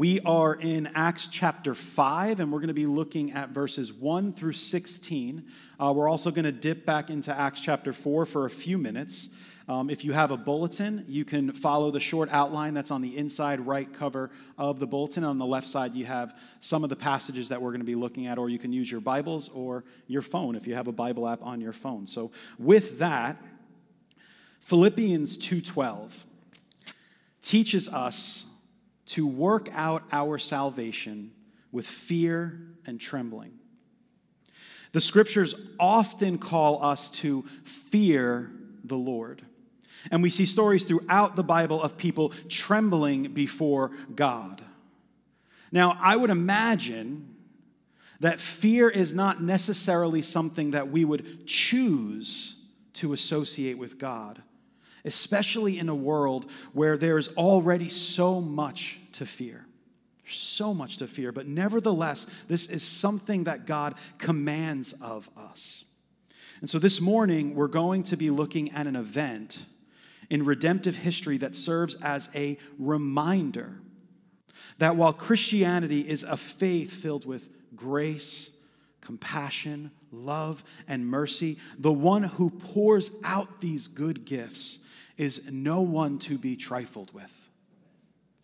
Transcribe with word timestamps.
We 0.00 0.20
are 0.20 0.54
in 0.54 0.90
Acts 0.94 1.26
chapter 1.26 1.74
5, 1.74 2.38
and 2.38 2.52
we're 2.52 2.60
going 2.60 2.68
to 2.68 2.72
be 2.72 2.86
looking 2.86 3.32
at 3.32 3.48
verses 3.48 3.92
1 3.92 4.32
through 4.32 4.52
16. 4.52 5.44
Uh, 5.80 5.92
we're 5.92 6.08
also 6.08 6.30
going 6.30 6.44
to 6.44 6.52
dip 6.52 6.86
back 6.86 7.10
into 7.10 7.36
Acts 7.36 7.60
chapter 7.60 7.92
4 7.92 8.24
for 8.24 8.46
a 8.46 8.50
few 8.50 8.78
minutes. 8.78 9.28
Um, 9.66 9.90
if 9.90 10.04
you 10.04 10.12
have 10.12 10.30
a 10.30 10.36
bulletin, 10.36 11.04
you 11.08 11.24
can 11.24 11.50
follow 11.50 11.90
the 11.90 11.98
short 11.98 12.28
outline 12.30 12.74
that's 12.74 12.92
on 12.92 13.02
the 13.02 13.16
inside 13.16 13.66
right 13.66 13.92
cover 13.92 14.30
of 14.56 14.78
the 14.78 14.86
bulletin. 14.86 15.24
On 15.24 15.36
the 15.36 15.46
left 15.46 15.66
side, 15.66 15.94
you 15.94 16.04
have 16.04 16.40
some 16.60 16.84
of 16.84 16.90
the 16.90 16.96
passages 16.96 17.48
that 17.48 17.60
we're 17.60 17.70
going 17.70 17.80
to 17.80 17.84
be 17.84 17.96
looking 17.96 18.28
at, 18.28 18.38
or 18.38 18.48
you 18.48 18.60
can 18.60 18.72
use 18.72 18.88
your 18.88 19.00
Bibles 19.00 19.48
or 19.48 19.82
your 20.06 20.22
phone 20.22 20.54
if 20.54 20.68
you 20.68 20.76
have 20.76 20.86
a 20.86 20.92
Bible 20.92 21.26
app 21.28 21.42
on 21.42 21.60
your 21.60 21.72
phone. 21.72 22.06
So, 22.06 22.30
with 22.56 23.00
that, 23.00 23.42
Philippians 24.60 25.38
2:12 25.38 26.24
teaches 27.42 27.88
us 27.88 28.47
to 29.08 29.26
work 29.26 29.68
out 29.72 30.04
our 30.12 30.38
salvation 30.38 31.32
with 31.72 31.86
fear 31.86 32.60
and 32.86 33.00
trembling. 33.00 33.52
The 34.92 35.00
scriptures 35.00 35.54
often 35.78 36.38
call 36.38 36.84
us 36.84 37.10
to 37.12 37.42
fear 37.64 38.50
the 38.84 38.96
Lord. 38.96 39.42
And 40.10 40.22
we 40.22 40.30
see 40.30 40.46
stories 40.46 40.84
throughout 40.84 41.36
the 41.36 41.42
Bible 41.42 41.82
of 41.82 41.96
people 41.98 42.30
trembling 42.48 43.34
before 43.34 43.90
God. 44.14 44.62
Now, 45.72 45.98
I 46.00 46.16
would 46.16 46.30
imagine 46.30 47.34
that 48.20 48.40
fear 48.40 48.88
is 48.88 49.14
not 49.14 49.42
necessarily 49.42 50.22
something 50.22 50.72
that 50.72 50.90
we 50.90 51.04
would 51.04 51.46
choose 51.46 52.56
to 52.94 53.12
associate 53.12 53.78
with 53.78 53.98
God 53.98 54.42
especially 55.04 55.78
in 55.78 55.88
a 55.88 55.94
world 55.94 56.50
where 56.72 56.96
there's 56.96 57.34
already 57.36 57.88
so 57.88 58.40
much 58.40 59.00
to 59.12 59.26
fear. 59.26 59.64
So 60.24 60.74
much 60.74 60.98
to 60.98 61.06
fear, 61.06 61.32
but 61.32 61.46
nevertheless, 61.46 62.26
this 62.48 62.68
is 62.68 62.82
something 62.82 63.44
that 63.44 63.66
God 63.66 63.94
commands 64.18 64.92
of 65.00 65.30
us. 65.36 65.84
And 66.60 66.68
so 66.68 66.78
this 66.78 67.00
morning, 67.00 67.54
we're 67.54 67.68
going 67.68 68.02
to 68.04 68.16
be 68.16 68.30
looking 68.30 68.70
at 68.72 68.86
an 68.86 68.96
event 68.96 69.64
in 70.28 70.44
redemptive 70.44 70.98
history 70.98 71.38
that 71.38 71.56
serves 71.56 71.94
as 72.02 72.28
a 72.34 72.58
reminder 72.78 73.80
that 74.78 74.96
while 74.96 75.12
Christianity 75.12 76.00
is 76.00 76.22
a 76.22 76.36
faith 76.36 76.92
filled 76.92 77.24
with 77.24 77.50
grace, 77.74 78.50
compassion, 79.00 79.90
love, 80.10 80.62
and 80.86 81.06
mercy, 81.06 81.58
the 81.78 81.92
one 81.92 82.24
who 82.24 82.50
pours 82.50 83.10
out 83.24 83.60
these 83.60 83.88
good 83.88 84.24
gifts 84.24 84.78
is 85.18 85.52
no 85.52 85.82
one 85.82 86.18
to 86.20 86.38
be 86.38 86.56
trifled 86.56 87.12
with. 87.12 87.50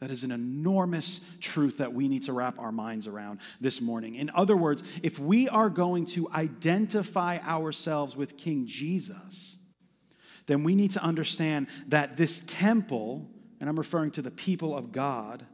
That 0.00 0.10
is 0.10 0.24
an 0.24 0.32
enormous 0.32 1.20
truth 1.40 1.78
that 1.78 1.94
we 1.94 2.08
need 2.08 2.24
to 2.24 2.32
wrap 2.34 2.58
our 2.58 2.72
minds 2.72 3.06
around 3.06 3.40
this 3.60 3.80
morning. 3.80 4.16
In 4.16 4.28
other 4.34 4.56
words, 4.56 4.82
if 5.02 5.18
we 5.18 5.48
are 5.48 5.70
going 5.70 6.04
to 6.06 6.28
identify 6.34 7.38
ourselves 7.38 8.14
with 8.14 8.36
King 8.36 8.66
Jesus, 8.66 9.56
then 10.46 10.62
we 10.62 10.74
need 10.74 10.90
to 10.90 11.02
understand 11.02 11.68
that 11.88 12.18
this 12.18 12.42
temple, 12.46 13.30
and 13.60 13.70
I'm 13.70 13.78
referring 13.78 14.10
to 14.10 14.22
the 14.22 14.30
people 14.30 14.76
of 14.76 14.92
God, 14.92 15.46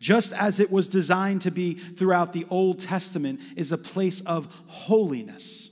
just 0.00 0.32
as 0.32 0.58
it 0.58 0.72
was 0.72 0.88
designed 0.88 1.42
to 1.42 1.52
be 1.52 1.74
throughout 1.74 2.32
the 2.32 2.46
Old 2.50 2.80
Testament, 2.80 3.40
is 3.54 3.70
a 3.70 3.78
place 3.78 4.20
of 4.22 4.52
holiness. 4.66 5.70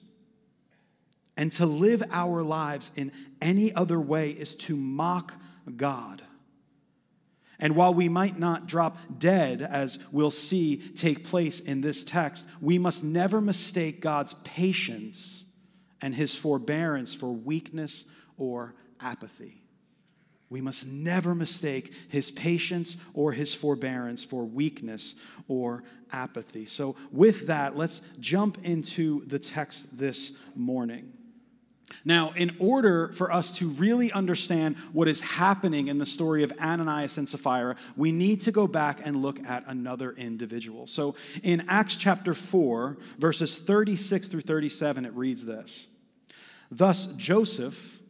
And 1.41 1.51
to 1.53 1.65
live 1.65 2.03
our 2.11 2.43
lives 2.43 2.93
in 2.97 3.13
any 3.41 3.75
other 3.75 3.99
way 3.99 4.29
is 4.29 4.55
to 4.57 4.77
mock 4.77 5.41
God. 5.75 6.21
And 7.59 7.75
while 7.75 7.95
we 7.95 8.11
might 8.11 8.39
not 8.39 8.67
drop 8.67 8.99
dead, 9.19 9.63
as 9.63 9.99
we'll 10.13 10.31
see 10.31 10.77
take 10.77 11.25
place 11.25 11.59
in 11.59 11.81
this 11.81 12.05
text, 12.05 12.47
we 12.61 12.79
must 12.79 13.03
never 13.03 13.41
mistake 13.41 14.03
God's 14.03 14.35
patience 14.45 15.45
and 16.03 16.15
his 16.15 16.35
forbearance 16.35 17.15
for 17.15 17.33
weakness 17.33 18.05
or 18.37 18.75
apathy. 19.01 19.63
We 20.51 20.61
must 20.61 20.89
never 20.89 21.35
mistake 21.35 21.95
his 22.11 22.31
patience 22.31 22.99
or 23.15 23.33
his 23.33 23.55
forbearance 23.55 24.23
for 24.23 24.45
weakness 24.45 25.15
or 25.49 25.85
apathy. 26.13 26.67
So, 26.67 26.97
with 27.11 27.47
that, 27.47 27.79
let's 27.79 28.01
jump 28.21 28.59
into 28.63 29.25
the 29.25 29.39
text 29.39 29.97
this 29.97 30.37
morning. 30.55 31.15
Now, 32.05 32.33
in 32.37 32.57
order 32.59 33.09
for 33.09 33.33
us 33.33 33.57
to 33.59 33.69
really 33.69 34.13
understand 34.13 34.77
what 34.93 35.09
is 35.09 35.21
happening 35.21 35.89
in 35.89 35.99
the 35.99 36.07
story 36.07 36.43
of 36.43 36.53
Ananias 36.61 37.19
and 37.19 37.29
Sapphira, 37.29 37.77
we 37.97 38.13
need 38.13 38.41
to 38.43 38.53
go 38.53 38.67
back 38.67 39.01
and 39.05 39.17
look 39.17 39.41
at 39.41 39.65
another 39.67 40.13
individual. 40.13 40.87
So, 40.87 41.15
in 41.43 41.65
Acts 41.69 41.97
chapter 41.97 42.35
4, 42.35 42.97
verses 43.19 43.59
36 43.59 44.29
through 44.29 44.41
37, 44.43 45.05
it 45.05 45.13
reads 45.15 45.45
this 45.45 45.89
Thus, 46.71 47.07
Joseph, 47.15 48.01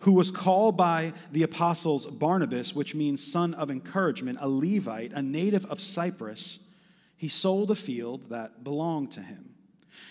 who 0.00 0.12
was 0.12 0.30
called 0.30 0.76
by 0.76 1.12
the 1.32 1.42
apostles 1.42 2.06
Barnabas, 2.06 2.74
which 2.74 2.94
means 2.94 3.24
son 3.24 3.54
of 3.54 3.70
encouragement, 3.70 4.38
a 4.40 4.48
Levite, 4.48 5.12
a 5.12 5.22
native 5.22 5.64
of 5.66 5.80
Cyprus, 5.80 6.60
he 7.16 7.28
sold 7.28 7.70
a 7.70 7.74
field 7.74 8.28
that 8.30 8.62
belonged 8.62 9.10
to 9.12 9.20
him 9.20 9.55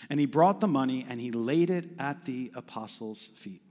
and 0.08 0.20
he 0.20 0.26
brought 0.26 0.60
the 0.60 0.68
money 0.68 1.06
and 1.08 1.20
he 1.20 1.30
laid 1.30 1.70
it 1.70 1.88
at 1.98 2.24
the 2.24 2.52
apostles' 2.54 3.26
feet. 3.36 3.62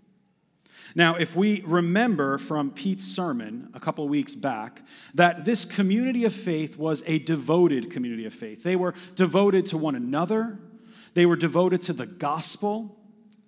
Now, 0.93 1.15
if 1.15 1.35
we 1.35 1.63
remember 1.65 2.37
from 2.37 2.71
Pete's 2.71 3.03
sermon 3.03 3.69
a 3.73 3.79
couple 3.79 4.07
weeks 4.07 4.35
back, 4.35 4.81
that 5.15 5.45
this 5.45 5.65
community 5.65 6.25
of 6.25 6.33
faith 6.33 6.77
was 6.77 7.03
a 7.07 7.19
devoted 7.19 7.89
community 7.89 8.25
of 8.25 8.33
faith. 8.33 8.63
They 8.63 8.75
were 8.75 8.93
devoted 9.15 9.65
to 9.67 9.77
one 9.77 9.95
another, 9.95 10.59
they 11.13 11.25
were 11.25 11.37
devoted 11.37 11.81
to 11.83 11.93
the 11.93 12.05
gospel, 12.05 12.97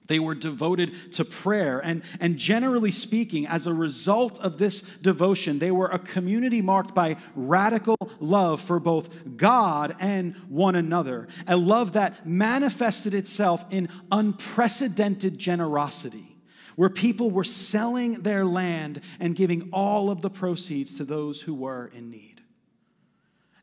they 0.08 0.20
were 0.20 0.36
devoted 0.36 1.14
to 1.14 1.26
prayer. 1.26 1.80
And, 1.80 2.02
and 2.20 2.38
generally 2.38 2.92
speaking, 2.92 3.46
as 3.46 3.68
a 3.68 3.74
result 3.74 4.40
of 4.40 4.58
this 4.58 4.82
devotion, 4.82 5.60
they 5.60 5.72
were 5.72 5.88
a 5.88 6.00
community 6.00 6.62
marked 6.62 6.96
by 6.96 7.18
radical 7.36 7.98
love 8.20 8.62
for 8.62 8.80
both 8.80 9.38
God 9.38 9.96
and 10.00 10.36
one 10.50 10.76
another. 10.76 11.28
A 11.46 11.58
love 11.58 11.94
that 11.94 12.26
manifested 12.26 13.14
itself 13.14 13.66
in 13.72 13.90
unprecedented 14.12 15.38
generosity, 15.38 16.38
where 16.76 16.90
people 16.90 17.30
were 17.30 17.44
selling 17.44 18.22
their 18.24 18.46
land 18.46 19.02
and 19.20 19.36
giving 19.36 19.70
all 19.72 20.10
of 20.10 20.22
the 20.22 20.30
proceeds 20.30 20.98
to 20.98 21.06
those 21.06 21.42
who 21.42 21.54
were 21.54 21.92
in 21.94 22.10
need. 22.10 22.42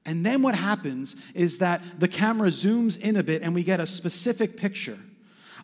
And 0.06 0.24
then 0.26 0.42
what 0.42 0.54
happens 0.54 1.16
is 1.32 1.58
that 1.58 1.82
the 1.98 2.08
camera 2.08 2.48
zooms 2.48 3.00
in 3.00 3.16
a 3.16 3.22
bit 3.22 3.40
and 3.40 3.54
we 3.54 3.62
get 3.64 3.80
a 3.80 3.86
specific 3.86 4.58
picture 4.58 4.98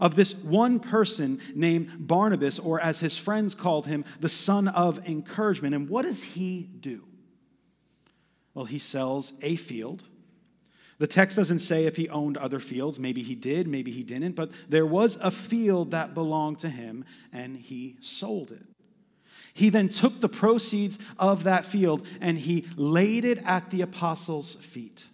of 0.00 0.16
this 0.16 0.42
one 0.42 0.80
person 0.80 1.40
named 1.54 2.06
Barnabas, 2.06 2.58
or 2.58 2.80
as 2.80 3.00
his 3.00 3.18
friends 3.18 3.54
called 3.54 3.86
him, 3.86 4.04
the 4.20 4.28
son 4.28 4.68
of 4.68 5.08
encouragement. 5.08 5.74
And 5.74 5.88
what 5.88 6.04
does 6.04 6.22
he 6.24 6.62
do? 6.80 7.04
Well, 8.54 8.64
he 8.64 8.78
sells 8.78 9.34
a 9.42 9.56
field. 9.56 10.04
The 10.98 11.06
text 11.06 11.36
doesn't 11.36 11.60
say 11.60 11.86
if 11.86 11.96
he 11.96 12.08
owned 12.10 12.36
other 12.36 12.58
fields. 12.58 12.98
Maybe 12.98 13.22
he 13.22 13.34
did, 13.34 13.66
maybe 13.66 13.90
he 13.90 14.02
didn't, 14.02 14.32
but 14.32 14.50
there 14.68 14.86
was 14.86 15.16
a 15.16 15.30
field 15.30 15.92
that 15.92 16.12
belonged 16.12 16.58
to 16.60 16.68
him 16.68 17.06
and 17.32 17.56
he 17.56 17.96
sold 18.00 18.52
it. 18.52 18.66
He 19.54 19.68
then 19.70 19.88
took 19.88 20.20
the 20.20 20.28
proceeds 20.28 20.98
of 21.18 21.44
that 21.44 21.64
field 21.64 22.06
and 22.20 22.38
he 22.38 22.66
laid 22.76 23.24
it 23.24 23.38
at 23.44 23.70
the 23.70 23.80
apostles' 23.80 24.54
feet. 24.54 25.06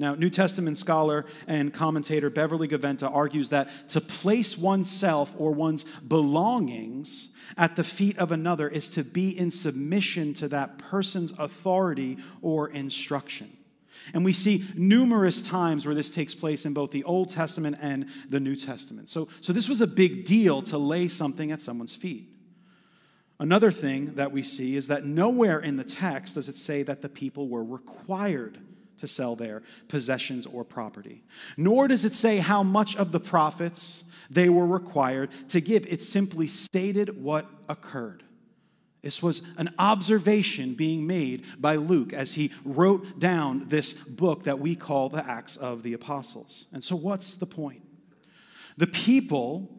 Now, 0.00 0.14
New 0.14 0.30
Testament 0.30 0.78
scholar 0.78 1.26
and 1.46 1.74
commentator 1.74 2.30
Beverly 2.30 2.66
Gaventa 2.66 3.14
argues 3.14 3.50
that 3.50 3.68
to 3.88 4.00
place 4.00 4.56
oneself 4.56 5.34
or 5.36 5.52
one's 5.52 5.84
belongings 5.84 7.28
at 7.58 7.76
the 7.76 7.84
feet 7.84 8.16
of 8.16 8.32
another 8.32 8.66
is 8.66 8.88
to 8.90 9.04
be 9.04 9.38
in 9.38 9.50
submission 9.50 10.32
to 10.34 10.48
that 10.48 10.78
person's 10.78 11.38
authority 11.38 12.16
or 12.40 12.70
instruction. 12.70 13.54
And 14.14 14.24
we 14.24 14.32
see 14.32 14.64
numerous 14.74 15.42
times 15.42 15.84
where 15.84 15.94
this 15.94 16.10
takes 16.10 16.34
place 16.34 16.64
in 16.64 16.72
both 16.72 16.92
the 16.92 17.04
Old 17.04 17.28
Testament 17.28 17.76
and 17.82 18.06
the 18.26 18.40
New 18.40 18.56
Testament. 18.56 19.10
So, 19.10 19.28
so 19.42 19.52
this 19.52 19.68
was 19.68 19.82
a 19.82 19.86
big 19.86 20.24
deal 20.24 20.62
to 20.62 20.78
lay 20.78 21.08
something 21.08 21.52
at 21.52 21.60
someone's 21.60 21.94
feet. 21.94 22.26
Another 23.38 23.70
thing 23.70 24.14
that 24.14 24.32
we 24.32 24.42
see 24.42 24.76
is 24.76 24.86
that 24.86 25.04
nowhere 25.04 25.58
in 25.58 25.76
the 25.76 25.84
text 25.84 26.36
does 26.36 26.48
it 26.48 26.56
say 26.56 26.82
that 26.84 27.02
the 27.02 27.10
people 27.10 27.48
were 27.50 27.62
required 27.62 28.58
to 29.00 29.06
sell 29.06 29.36
their 29.36 29.62
possessions 29.88 30.46
or 30.46 30.64
property. 30.64 31.22
Nor 31.56 31.88
does 31.88 32.04
it 32.04 32.14
say 32.14 32.38
how 32.38 32.62
much 32.62 32.96
of 32.96 33.12
the 33.12 33.20
profits 33.20 34.04
they 34.30 34.48
were 34.48 34.66
required 34.66 35.30
to 35.48 35.60
give. 35.60 35.86
It 35.86 36.02
simply 36.02 36.46
stated 36.46 37.22
what 37.22 37.46
occurred. 37.68 38.22
This 39.02 39.22
was 39.22 39.42
an 39.56 39.72
observation 39.78 40.74
being 40.74 41.06
made 41.06 41.44
by 41.58 41.76
Luke 41.76 42.12
as 42.12 42.34
he 42.34 42.52
wrote 42.64 43.18
down 43.18 43.68
this 43.68 43.94
book 43.94 44.44
that 44.44 44.58
we 44.58 44.76
call 44.76 45.08
the 45.08 45.26
Acts 45.26 45.56
of 45.56 45.82
the 45.82 45.94
Apostles. 45.94 46.66
And 46.72 46.84
so, 46.84 46.96
what's 46.96 47.34
the 47.34 47.46
point? 47.46 47.82
The 48.76 48.86
people 48.86 49.70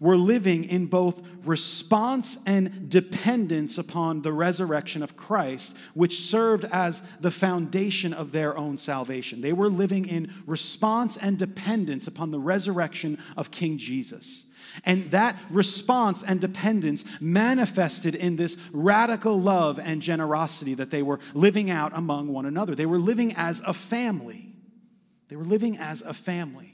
were 0.00 0.16
living 0.16 0.64
in 0.64 0.86
both 0.86 1.22
response 1.44 2.42
and 2.46 2.88
dependence 2.88 3.76
upon 3.76 4.22
the 4.22 4.32
resurrection 4.32 5.02
of 5.02 5.16
Christ, 5.16 5.76
which 5.94 6.20
served 6.20 6.64
as 6.72 7.02
the 7.20 7.30
foundation 7.30 8.14
of 8.14 8.32
their 8.32 8.56
own 8.56 8.78
salvation. 8.78 9.42
They 9.42 9.52
were 9.52 9.68
living 9.68 10.06
in 10.06 10.32
response 10.46 11.18
and 11.18 11.38
dependence 11.38 12.06
upon 12.06 12.30
the 12.30 12.40
resurrection 12.40 13.18
of 13.36 13.50
King 13.50 13.76
Jesus. 13.76 14.44
And 14.84 15.10
that 15.10 15.36
response 15.50 16.22
and 16.22 16.40
dependence 16.40 17.20
manifested 17.20 18.14
in 18.14 18.36
this 18.36 18.56
radical 18.72 19.40
love 19.40 19.78
and 19.78 20.00
generosity 20.00 20.74
that 20.74 20.90
they 20.90 21.02
were 21.02 21.20
living 21.34 21.70
out 21.70 21.92
among 21.94 22.28
one 22.28 22.46
another. 22.46 22.74
They 22.74 22.86
were 22.86 22.98
living 22.98 23.34
as 23.36 23.60
a 23.60 23.72
family. 23.74 24.54
They 25.28 25.36
were 25.36 25.44
living 25.44 25.76
as 25.76 26.02
a 26.02 26.14
family. 26.14 26.69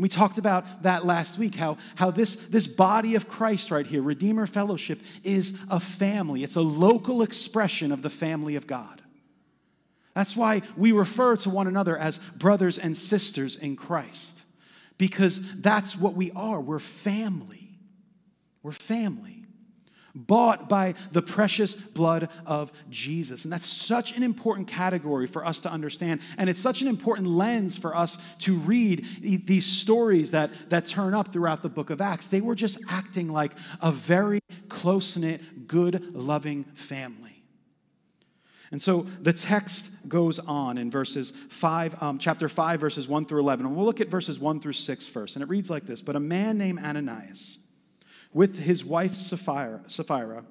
We 0.00 0.08
talked 0.08 0.38
about 0.38 0.82
that 0.82 1.04
last 1.04 1.38
week, 1.38 1.54
how, 1.54 1.76
how 1.94 2.10
this, 2.10 2.36
this 2.46 2.66
body 2.66 3.16
of 3.16 3.28
Christ 3.28 3.70
right 3.70 3.86
here, 3.86 4.00
Redeemer 4.00 4.46
Fellowship, 4.46 5.00
is 5.22 5.58
a 5.70 5.78
family. 5.78 6.42
It's 6.42 6.56
a 6.56 6.62
local 6.62 7.22
expression 7.22 7.92
of 7.92 8.00
the 8.00 8.10
family 8.10 8.56
of 8.56 8.66
God. 8.66 9.02
That's 10.14 10.36
why 10.36 10.62
we 10.76 10.92
refer 10.92 11.36
to 11.36 11.50
one 11.50 11.66
another 11.66 11.96
as 11.96 12.18
brothers 12.18 12.78
and 12.78 12.96
sisters 12.96 13.56
in 13.56 13.76
Christ, 13.76 14.44
because 14.96 15.60
that's 15.60 15.96
what 15.96 16.14
we 16.14 16.30
are. 16.32 16.60
We're 16.60 16.78
family. 16.78 17.68
We're 18.62 18.72
family 18.72 19.40
bought 20.14 20.68
by 20.68 20.94
the 21.12 21.22
precious 21.22 21.74
blood 21.74 22.28
of 22.46 22.72
Jesus. 22.88 23.44
And 23.44 23.52
that's 23.52 23.66
such 23.66 24.16
an 24.16 24.22
important 24.22 24.68
category 24.68 25.26
for 25.26 25.44
us 25.44 25.60
to 25.60 25.70
understand. 25.70 26.20
And 26.38 26.50
it's 26.50 26.60
such 26.60 26.82
an 26.82 26.88
important 26.88 27.28
lens 27.28 27.78
for 27.78 27.96
us 27.96 28.18
to 28.40 28.56
read 28.56 29.06
these 29.20 29.66
stories 29.66 30.30
that, 30.32 30.50
that 30.70 30.86
turn 30.86 31.14
up 31.14 31.28
throughout 31.28 31.62
the 31.62 31.68
book 31.68 31.90
of 31.90 32.00
Acts. 32.00 32.26
They 32.26 32.40
were 32.40 32.54
just 32.54 32.80
acting 32.88 33.28
like 33.28 33.52
a 33.80 33.92
very 33.92 34.40
close 34.68 35.16
knit, 35.16 35.66
good, 35.66 36.14
loving 36.14 36.64
family. 36.64 37.30
And 38.72 38.80
so 38.80 39.02
the 39.20 39.32
text 39.32 39.90
goes 40.08 40.38
on 40.38 40.78
in 40.78 40.90
verses 40.90 41.32
5, 41.32 42.02
um, 42.02 42.18
chapter 42.18 42.48
5, 42.48 42.80
verses 42.80 43.08
1 43.08 43.24
through 43.24 43.40
11. 43.40 43.66
And 43.66 43.74
we'll 43.74 43.84
look 43.84 44.00
at 44.00 44.08
verses 44.08 44.38
1 44.38 44.60
through 44.60 44.74
6 44.74 45.08
first. 45.08 45.34
And 45.34 45.42
it 45.42 45.48
reads 45.48 45.70
like 45.70 45.86
this 45.86 46.00
But 46.00 46.14
a 46.14 46.20
man 46.20 46.56
named 46.56 46.78
Ananias, 46.78 47.58
with 48.32 48.60
his 48.60 48.84
wife 48.84 49.14
Sapphira, 49.14 49.82
Sapphira 49.86 50.44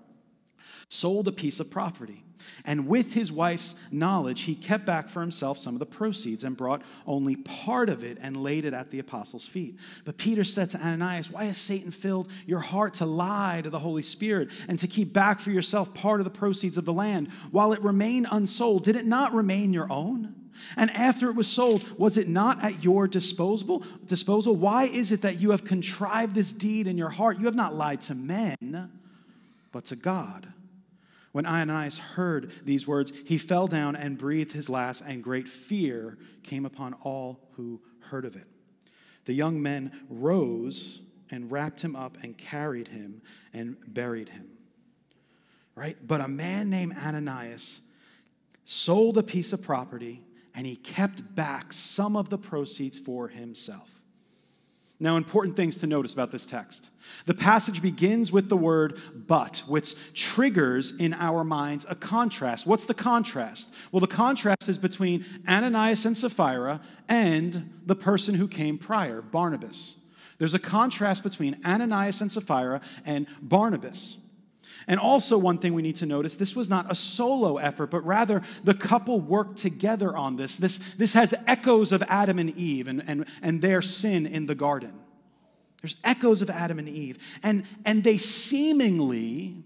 sold 0.90 1.28
a 1.28 1.32
piece 1.32 1.60
of 1.60 1.70
property. 1.70 2.24
And 2.66 2.88
with 2.88 3.14
his 3.14 3.32
wife's 3.32 3.76
knowledge, 3.92 4.42
he 4.42 4.56
kept 4.56 4.86
back 4.86 5.10
for 5.10 5.22
himself 5.22 5.58
some 5.58 5.76
of 5.76 5.80
the 5.80 5.86
proceeds 5.86 6.44
and 6.44 6.58
brought 6.58 6.82
only 7.06 7.36
part 7.36 7.90
of 7.90 8.04
it 8.04 8.18
and 8.22 8.36
laid 8.36 8.66
it 8.66 8.74
at 8.74 8.92
the 8.92 9.00
apostles' 9.00 9.46
feet. 9.46 9.78
But 10.06 10.18
Peter 10.18 10.44
said 10.44 10.70
to 10.72 10.80
Ananias, 10.80 11.30
Why 11.30 11.46
has 11.46 11.58
Satan 11.58 11.92
filled 11.92 12.30
your 12.46 12.60
heart 12.60 12.96
to 12.96 13.06
lie 13.06 13.62
to 13.62 13.70
the 13.70 13.80
Holy 13.80 14.02
Spirit 14.02 14.50
and 14.68 14.80
to 14.80 14.88
keep 14.88 15.14
back 15.14 15.40
for 15.40 15.52
yourself 15.52 15.94
part 15.94 16.22
of 16.22 16.24
the 16.24 16.32
proceeds 16.32 16.78
of 16.78 16.86
the 16.86 16.94
land? 16.94 17.28
While 17.52 17.74
it 17.74 17.84
remained 17.84 18.28
unsold, 18.32 18.84
did 18.84 18.96
it 18.96 19.06
not 19.06 19.34
remain 19.34 19.74
your 19.74 19.92
own? 19.92 20.39
And 20.78 20.92
after 20.92 21.30
it 21.30 21.36
was 21.36 21.48
sold, 21.48 21.98
was 21.98 22.18
it 22.18 22.28
not 22.28 22.64
at 22.64 22.84
your 22.84 23.08
disposal? 23.08 23.84
Disposal? 24.06 24.56
Why 24.56 24.84
is 24.84 25.12
it 25.12 25.22
that 25.22 25.40
you 25.40 25.52
have 25.52 25.64
contrived 25.64 26.36
this 26.36 26.54
deed 26.54 26.88
in 26.88 26.98
your 26.98 27.10
heart? 27.10 27.40
You 27.40 27.46
have 27.46 27.56
not 27.56 27.76
lied 27.76 28.02
to 28.02 28.16
men, 28.16 28.92
but 29.72 29.86
to 29.86 29.96
God. 29.96 30.48
When 31.32 31.46
Ananias 31.46 32.00
heard 32.00 32.52
these 32.66 32.88
words, 32.88 33.14
he 33.26 33.38
fell 33.38 33.68
down 33.68 33.96
and 33.96 34.18
breathed 34.18 34.54
his 34.54 34.70
last, 34.70 35.02
and 35.02 35.24
great 35.24 35.48
fear 35.48 36.18
came 36.44 36.66
upon 36.66 36.96
all 37.04 37.40
who 37.52 37.82
heard 38.10 38.26
of 38.26 38.36
it. 38.36 38.48
The 39.26 39.34
young 39.34 39.62
men 39.62 39.92
rose 40.10 41.02
and 41.30 41.52
wrapped 41.52 41.82
him 41.82 41.96
up 41.96 42.18
and 42.24 42.38
carried 42.38 42.88
him 42.88 43.22
and 43.54 43.78
buried 43.88 44.30
him. 44.30 44.50
Right? 45.76 45.96
But 46.06 46.22
a 46.22 46.28
man 46.28 46.70
named 46.70 46.96
Ananias 46.98 47.82
sold 48.64 49.18
a 49.18 49.24
piece 49.24 49.54
of 49.54 49.62
property 49.62 50.22
and 50.60 50.68
he 50.68 50.76
kept 50.76 51.36
back 51.36 51.72
some 51.72 52.18
of 52.18 52.28
the 52.28 52.38
proceeds 52.38 53.00
for 53.00 53.30
himself. 53.30 54.02
Now, 55.00 55.16
important 55.16 55.56
things 55.56 55.78
to 55.78 55.88
notice 55.88 56.12
about 56.12 56.32
this 56.32 56.46
text. 56.46 56.90
The 57.24 57.34
passage 57.34 57.82
begins 57.82 58.34
with 58.34 58.50
the 58.50 58.58
word 58.58 59.00
but, 59.16 59.60
which 59.68 59.96
triggers 60.14 61.00
in 61.00 61.14
our 61.14 61.46
minds 61.46 61.86
a 61.90 61.96
contrast. 61.96 62.68
What's 62.68 62.86
the 62.88 62.94
contrast? 62.94 63.74
Well, 63.94 64.02
the 64.02 64.08
contrast 64.08 64.68
is 64.68 64.78
between 64.78 65.24
Ananias 65.48 66.06
and 66.06 66.18
Sapphira 66.18 66.82
and 67.08 67.80
the 67.86 67.96
person 67.96 68.36
who 68.36 68.50
came 68.50 68.78
prior, 68.78 69.22
Barnabas. 69.22 70.00
There's 70.40 70.56
a 70.56 70.60
contrast 70.60 71.24
between 71.24 71.56
Ananias 71.66 72.20
and 72.20 72.30
Sapphira 72.30 72.82
and 73.06 73.28
Barnabas. 73.42 74.18
And 74.90 75.00
also, 75.00 75.38
one 75.38 75.60
thing 75.60 75.76
we 75.76 75.84
need 75.84 75.98
to 75.98 76.08
notice 76.08 76.36
this 76.36 76.56
was 76.56 76.68
not 76.68 76.92
a 76.92 76.96
solo 76.96 77.58
effort, 77.58 77.92
but 77.92 78.04
rather 78.04 78.42
the 78.64 78.74
couple 78.74 79.22
worked 79.22 79.58
together 79.58 80.18
on 80.18 80.36
this. 80.36 80.58
This, 80.58 80.80
this 80.96 81.14
has 81.14 81.36
echoes 81.46 81.92
of 81.92 82.02
Adam 82.08 82.40
and 82.40 82.50
Eve 82.58 82.88
and, 82.88 83.04
and, 83.08 83.26
and 83.44 83.62
their 83.62 83.84
sin 83.84 84.26
in 84.26 84.48
the 84.48 84.56
garden. 84.56 84.94
There's 85.84 85.96
echoes 86.04 86.42
of 86.42 86.50
Adam 86.50 86.80
and 86.80 86.90
Eve. 86.90 87.20
And, 87.44 87.66
and 87.86 88.04
they 88.04 88.18
seemingly 88.18 89.64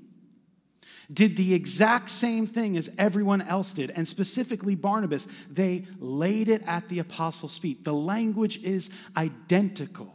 did 1.12 1.38
the 1.38 1.54
exact 1.54 2.10
same 2.10 2.46
thing 2.46 2.76
as 2.76 2.94
everyone 2.98 3.42
else 3.42 3.72
did, 3.72 3.92
and 3.92 4.06
specifically 4.06 4.76
Barnabas. 4.76 5.28
They 5.50 5.86
laid 6.00 6.50
it 6.50 6.64
at 6.68 6.90
the 6.90 7.00
apostles' 7.00 7.58
feet. 7.58 7.86
The 7.86 7.94
language 7.94 8.62
is 8.62 8.90
identical. 9.16 10.14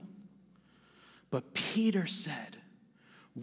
But 1.30 1.54
Peter 1.54 2.06
said, 2.06 2.58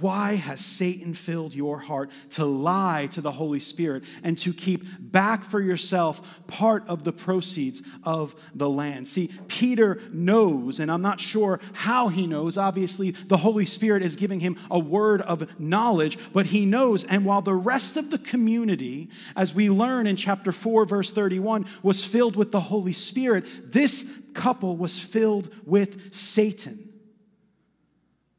why 0.02 0.36
has 0.36 0.64
Satan 0.64 1.14
filled 1.14 1.54
your 1.54 1.80
heart 1.80 2.12
to 2.32 2.46
lie 2.46 3.08
to 3.12 3.22
the 3.22 3.32
Holy 3.32 3.60
Spirit 3.60 4.04
and 4.24 4.38
to 4.40 4.54
keep 4.54 4.84
back 5.00 5.44
for 5.44 5.62
yourself 5.62 6.42
part 6.48 6.88
of 6.88 7.04
the 7.04 7.14
proceeds 7.14 7.82
of 8.04 8.36
the 8.54 8.70
land? 8.70 9.08
See, 9.08 9.32
Peter 9.48 10.00
knows, 10.12 10.80
and 10.80 10.92
I'm 10.92 11.02
not 11.02 11.20
sure 11.20 11.60
how 11.74 12.08
he 12.08 12.28
knows. 12.28 12.58
Obviously, 12.58 13.12
the 13.12 13.38
Holy 13.38 13.66
Spirit 13.66 14.04
is 14.04 14.16
giving 14.16 14.40
him 14.40 14.58
a 14.70 14.80
word 14.80 15.22
of 15.22 15.60
knowledge, 15.60 16.18
but 16.34 16.48
he 16.48 16.66
knows. 16.66 17.04
And 17.04 17.26
while 17.26 17.42
the 17.42 17.56
rest 17.56 17.98
of 17.98 18.12
the 18.12 18.20
community, 18.20 19.10
as 19.36 19.54
we 19.54 19.70
learn 19.70 20.08
in 20.08 20.16
chapter 20.16 20.52
4, 20.52 20.86
verse 20.86 21.12
31, 21.12 21.66
was 21.84 22.06
filled 22.06 22.36
with 22.36 22.52
the 22.52 22.60
Holy 22.60 22.94
Spirit, 22.94 23.46
this 23.72 24.12
couple 24.34 24.76
was 24.76 25.00
filled 25.00 25.50
with 25.66 26.14
Satan 26.14 26.95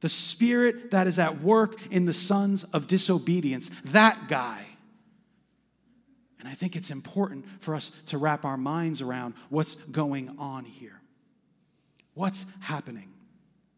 the 0.00 0.08
spirit 0.08 0.90
that 0.90 1.06
is 1.06 1.19
at 1.19 1.40
work 1.40 1.78
in 1.90 2.04
the 2.04 2.12
sons 2.12 2.64
of 2.64 2.87
disobedience, 2.87 3.70
that 3.87 4.28
guy. 4.28 4.64
And 6.40 6.48
I 6.48 6.52
think 6.52 6.76
it's 6.76 6.90
important 6.90 7.46
for 7.60 7.75
us 7.75 7.90
to 8.06 8.19
wrap 8.19 8.44
our 8.44 8.56
minds 8.56 9.00
around 9.00 9.34
what's 9.48 9.75
going 9.75 10.37
on 10.38 10.65
here. 10.65 11.00
What's 12.15 12.46
happening? 12.60 13.08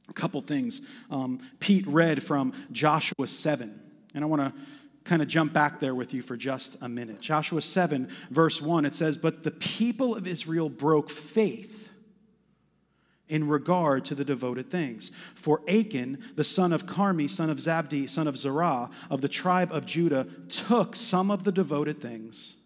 A 0.09 0.13
couple 0.13 0.41
things. 0.41 0.81
Um, 1.11 1.41
Pete 1.61 1.87
read 1.87 2.23
from 2.23 2.53
Joshua 2.73 3.27
7, 3.27 3.81
and 4.15 4.25
I 4.25 4.27
want 4.27 4.43
to 4.43 4.61
kind 5.05 5.23
of 5.23 5.29
jump 5.29 5.53
back 5.53 5.81
there 5.81 5.95
with 5.95 6.13
you 6.13 6.21
for 6.21 6.37
just 6.37 6.77
a 6.83 6.89
minute. 6.89 7.21
Joshua 7.21 7.63
7, 7.63 8.09
verse 8.31 8.61
1, 8.61 8.85
it 8.85 8.95
says, 8.95 9.17
But 9.17 9.45
the 9.45 9.51
people 9.51 10.15
of 10.15 10.27
Israel 10.27 10.69
broke 10.69 11.09
faith 11.09 11.88
in 13.29 13.49
regard 13.49 14.05
to 14.07 14.15
the 14.15 14.25
devoted 14.25 14.71
things. 14.71 15.11
For 15.35 15.63
Achan, 15.69 16.19
the 16.35 16.45
son 16.45 16.73
of 16.73 16.87
Carmi, 16.87 17.29
son 17.29 17.51
of 17.51 17.59
Zabdi, 17.59 18.09
son 18.09 18.27
of 18.27 18.39
Zerah, 18.39 18.91
of 19.11 19.21
the 19.21 19.29
tribe 19.29 19.73
of 19.73 19.87
Judah, 19.87 20.27
took 20.49 20.97
some 20.97 21.31
of 21.31 21.45
the 21.45 21.53
devoted 21.53 22.01
things, 22.01 22.57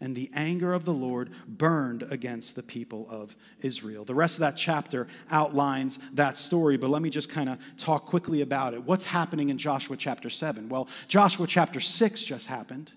and 0.00 0.16
the 0.16 0.30
anger 0.34 0.72
of 0.72 0.84
the 0.84 0.94
Lord 0.94 1.30
burned 1.46 2.02
against 2.10 2.56
the 2.56 2.62
people 2.62 3.06
of 3.10 3.36
Israel. 3.60 4.04
The 4.04 4.14
rest 4.14 4.34
of 4.34 4.40
that 4.40 4.56
chapter 4.56 5.06
outlines 5.30 5.98
that 6.14 6.36
story, 6.36 6.76
but 6.76 6.90
let 6.90 7.02
me 7.02 7.10
just 7.10 7.30
kind 7.30 7.48
of 7.48 7.58
talk 7.76 8.06
quickly 8.06 8.40
about 8.40 8.74
it. 8.74 8.82
What's 8.84 9.06
happening 9.06 9.50
in 9.50 9.58
Joshua 9.58 9.96
chapter 9.96 10.30
7? 10.30 10.68
Well, 10.68 10.88
Joshua 11.06 11.46
chapter 11.46 11.80
6 11.80 12.24
just 12.24 12.48
happened 12.48 12.92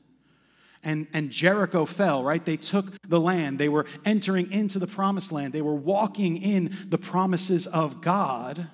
and, 0.83 1.07
and 1.13 1.29
Jericho 1.29 1.85
fell, 1.85 2.23
right? 2.23 2.43
They 2.43 2.57
took 2.57 2.95
the 3.07 3.19
land. 3.19 3.59
They 3.59 3.69
were 3.69 3.85
entering 4.05 4.51
into 4.51 4.79
the 4.79 4.87
promised 4.87 5.31
land. 5.31 5.53
They 5.53 5.61
were 5.61 5.75
walking 5.75 6.37
in 6.37 6.75
the 6.87 6.97
promises 6.97 7.67
of 7.67 8.01
God. 8.01 8.67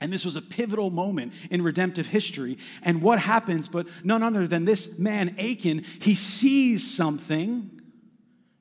And 0.00 0.12
this 0.12 0.24
was 0.24 0.36
a 0.36 0.42
pivotal 0.42 0.90
moment 0.90 1.32
in 1.50 1.62
redemptive 1.62 2.08
history. 2.08 2.58
And 2.82 3.02
what 3.02 3.18
happens, 3.18 3.68
but 3.68 3.88
none 4.04 4.22
other 4.22 4.46
than 4.46 4.64
this 4.64 4.98
man, 4.98 5.34
Achan, 5.38 5.84
he 6.00 6.14
sees 6.14 6.88
something 6.88 7.77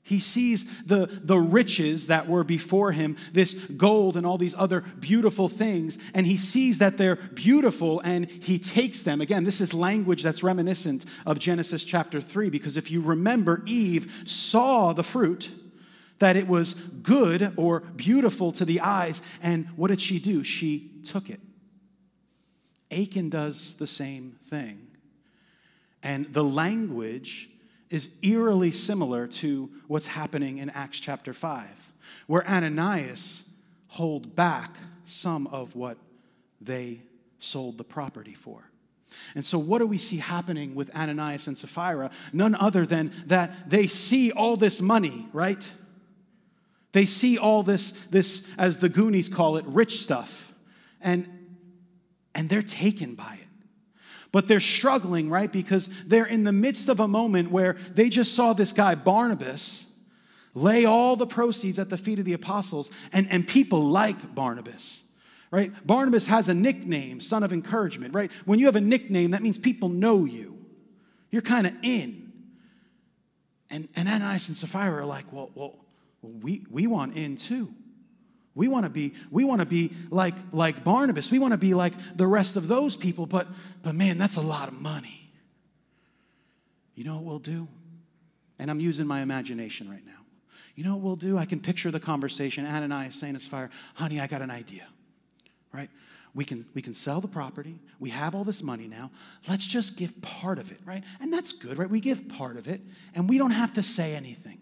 he 0.08 0.22
sees 0.22 0.84
the, 0.84 1.06
the 1.06 1.38
riches 1.38 2.08
that 2.08 2.30
were 2.30 2.46
before 2.46 2.94
him, 2.94 3.18
this 3.34 3.54
gold 3.54 4.16
and 4.16 4.26
all 4.26 4.38
these 4.38 4.56
other 4.56 4.80
beautiful 5.02 5.50
things, 5.50 6.00
and 6.14 6.26
he 6.26 6.38
sees 6.38 6.80
that 6.80 6.98
they're 6.98 7.18
beautiful 7.18 8.00
and 8.00 8.32
he 8.32 8.58
takes 8.58 9.04
them. 9.04 9.20
Again, 9.20 9.44
this 9.44 9.60
is 9.60 9.74
language 9.74 10.24
that's 10.24 10.44
reminiscent 10.44 11.04
of 11.26 11.40
Genesis 11.40 11.84
chapter 11.84 12.22
3, 12.22 12.50
because 12.50 12.78
if 12.78 12.90
you 12.90 13.02
remember, 13.02 13.64
Eve 13.68 14.24
saw 14.24 14.94
the 14.94 15.04
fruit, 15.04 15.52
that 16.20 16.38
it 16.38 16.48
was 16.48 16.74
good 16.74 17.52
or 17.58 17.82
beautiful 17.82 18.54
to 18.54 18.64
the 18.64 18.80
eyes, 18.80 19.22
and 19.42 19.66
what 19.76 19.90
did 19.90 20.00
she 20.00 20.20
do? 20.20 20.42
She 20.42 20.90
took 21.04 21.30
it. 21.30 21.42
Achan 22.90 23.30
does 23.30 23.76
the 23.76 23.88
same 23.88 24.38
thing. 24.42 24.88
And 26.02 26.28
the 26.28 26.46
language 26.46 27.50
is 27.89 28.12
eerily 28.22 28.72
similar 28.72 29.27
to 29.27 29.70
what's 29.88 30.08
happening 30.08 30.58
in 30.58 30.70
Acts 30.72 31.00
chapter 31.00 31.34
5, 31.34 31.94
where 32.27 32.48
Ananias 32.48 33.44
hold 33.89 34.36
back 34.36 34.77
some 35.06 35.48
of 35.48 35.75
what 35.75 35.98
they 36.60 37.01
sold 37.38 37.77
the 37.77 37.84
property 37.84 38.34
for. 38.34 38.70
And 39.36 39.46
so, 39.46 39.58
what 39.58 39.79
do 39.79 39.88
we 39.88 39.98
see 39.98 40.17
happening 40.17 40.75
with 40.75 40.94
Ananias 40.96 41.48
and 41.48 41.58
Sapphira? 41.58 42.12
None 42.34 42.56
other 42.56 42.86
than 42.86 43.12
that 43.27 43.70
they 43.70 43.88
see 43.88 44.32
all 44.32 44.58
this 44.58 44.82
money, 44.82 45.27
right? 45.32 45.72
They 46.91 47.06
see 47.06 47.38
all 47.38 47.63
this, 47.63 47.91
this 48.08 48.50
as 48.58 48.79
the 48.79 48.89
Goonies 48.89 49.29
call 49.29 49.58
it, 49.58 49.65
rich 49.67 50.00
stuff, 50.00 50.53
and, 51.01 51.27
and 52.34 52.50
they're 52.50 52.62
taken 52.62 53.15
by 53.15 53.39
it. 53.41 53.47
But 54.31 54.48
they're 54.48 54.60
struggling, 54.60 55.29
right? 55.29 55.51
Because 55.51 55.89
they're 56.05 56.25
in 56.25 56.43
the 56.43 56.51
midst 56.51 56.89
of 56.89 57.00
a 57.00 57.07
moment 57.07 57.50
where 57.51 57.74
they 57.93 58.10
just 58.10 58.36
saw 58.36 58.53
this 58.53 58.74
guy, 58.74 58.96
Barnabas, 58.96 59.86
lay 60.53 60.86
all 60.86 61.15
the 61.15 61.27
proceeds 61.27 61.79
at 61.79 61.89
the 61.89 61.98
feet 61.98 62.19
of 62.19 62.25
the 62.25 62.34
apostles, 62.34 62.91
and, 63.13 63.27
and 63.31 63.48
people 63.48 63.81
like 63.81 64.36
Barnabas 64.36 65.03
right? 65.51 65.72
Barnabas 65.86 66.27
has 66.27 66.50
a 66.50 66.53
nickname, 66.53 67.22
son 67.22 67.43
of 67.43 67.53
encouragement, 67.53 68.13
right? 68.13 68.31
When 68.46 68.60
you 68.60 68.65
have 68.65 68.75
a 68.75 68.81
nickname, 68.81 69.31
that 69.31 69.41
means 69.41 69.57
people 69.57 69.89
know 69.89 70.25
you. 70.25 70.57
You're 71.31 71.41
kind 71.41 71.67
of 71.67 71.74
in. 71.84 72.31
And, 73.69 73.88
and 73.96 74.07
Ananias 74.07 74.48
and 74.48 74.57
Sapphira 74.57 75.01
are 75.01 75.05
like, 75.05 75.25
well, 75.31 75.51
well, 75.55 75.75
we, 76.22 76.65
we 76.69 76.88
want 76.88 77.15
in 77.15 77.36
too. 77.36 77.74
We 78.58 78.68
want 78.68 78.86
to 78.86 78.90
be, 78.90 79.14
we 79.30 79.44
want 79.44 79.62
to 79.62 79.68
be 79.68 79.92
like, 80.10 80.34
like 80.52 80.84
Barnabas. 80.84 81.30
We 81.30 81.38
want 81.38 81.52
to 81.52 81.60
be 81.60 81.76
like 81.76 81.94
the 82.18 82.26
rest 82.26 82.58
of 82.58 82.68
those 82.68 82.96
people, 82.96 83.28
but, 83.28 83.48
but 83.84 83.94
man, 83.94 84.18
that's 84.18 84.36
a 84.36 84.42
lot 84.42 84.68
of 84.68 84.82
money. 84.82 85.30
You 86.96 87.04
know 87.04 87.18
what 87.18 87.24
we'll 87.24 87.40
do? 87.40 87.68
And 88.58 88.72
I'm 88.72 88.80
using 88.80 89.06
my 89.06 89.22
imagination 89.22 89.88
right 89.88 90.04
now. 90.04 90.26
You 90.74 90.84
know 90.84 90.96
what 90.96 91.04
we'll 91.04 91.16
do? 91.16 91.38
I 91.38 91.46
can 91.46 91.60
picture 91.60 91.92
the 91.92 92.00
conversation. 92.00 92.66
Ananias 92.66 93.14
saying 93.14 93.36
to 93.36 93.40
Sapphira, 93.40 93.70
honey, 93.94 94.20
I 94.20 94.26
got 94.26 94.42
an 94.42 94.50
idea, 94.50 94.88
right? 95.72 95.92
We 96.34 96.44
can, 96.44 96.66
we 96.74 96.82
can 96.82 96.96
sell 96.96 97.22
the 97.22 97.28
property. 97.28 97.78
We 98.00 98.10
have 98.10 98.34
all 98.34 98.44
this 98.44 98.64
money 98.64 98.88
now. 98.88 99.12
Let's 99.48 99.68
just 99.68 100.00
give 100.00 100.20
part 100.24 100.58
of 100.58 100.72
it, 100.72 100.80
right? 100.84 101.04
And 101.22 101.32
that's 101.32 101.54
good, 101.54 101.78
right? 101.78 101.90
We 101.90 102.00
give 102.00 102.28
part 102.28 102.58
of 102.58 102.68
it, 102.68 102.82
and 103.14 103.30
we 103.30 103.38
don't 103.38 103.52
have 103.52 103.74
to 103.74 103.84
say 103.84 104.16
anything. 104.16 104.57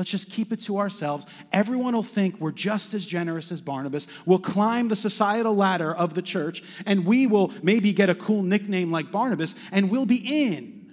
Let's 0.00 0.10
just 0.10 0.30
keep 0.30 0.50
it 0.50 0.60
to 0.60 0.78
ourselves. 0.78 1.26
Everyone 1.52 1.92
will 1.92 2.02
think 2.02 2.40
we're 2.40 2.52
just 2.52 2.94
as 2.94 3.04
generous 3.04 3.52
as 3.52 3.60
Barnabas. 3.60 4.06
We'll 4.24 4.38
climb 4.38 4.88
the 4.88 4.96
societal 4.96 5.54
ladder 5.54 5.94
of 5.94 6.14
the 6.14 6.22
church, 6.22 6.62
and 6.86 7.04
we 7.04 7.26
will 7.26 7.52
maybe 7.62 7.92
get 7.92 8.08
a 8.08 8.14
cool 8.14 8.42
nickname 8.42 8.90
like 8.90 9.12
Barnabas, 9.12 9.56
and 9.70 9.90
we'll 9.90 10.06
be 10.06 10.54
in. 10.54 10.90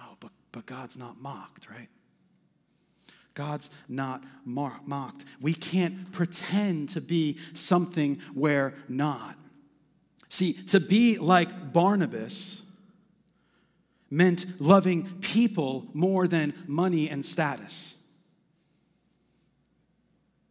Oh, 0.00 0.16
but, 0.18 0.30
but 0.50 0.64
God's 0.64 0.96
not 0.96 1.20
mocked, 1.20 1.68
right? 1.68 1.90
God's 3.34 3.68
not 3.86 4.24
mocked. 4.46 5.26
We 5.42 5.52
can't 5.52 6.10
pretend 6.10 6.88
to 6.88 7.02
be 7.02 7.36
something 7.52 8.22
we're 8.34 8.72
not. 8.88 9.36
See, 10.30 10.54
to 10.68 10.80
be 10.80 11.18
like 11.18 11.74
Barnabas 11.74 12.62
meant 14.10 14.60
loving 14.60 15.18
people 15.20 15.86
more 15.92 16.28
than 16.28 16.54
money 16.66 17.08
and 17.10 17.24
status. 17.24 17.94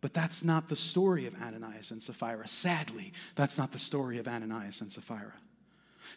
But 0.01 0.13
that's 0.13 0.43
not 0.43 0.69
the 0.69 0.75
story 0.75 1.25
of 1.25 1.33
Ananias 1.41 1.91
and 1.91 2.01
Sapphira. 2.01 2.47
Sadly, 2.47 3.11
that's 3.35 3.57
not 3.57 3.71
the 3.71 3.79
story 3.79 4.19
of 4.19 4.27
Ananias 4.27 4.81
and 4.81 4.91
Sapphira. 4.91 5.33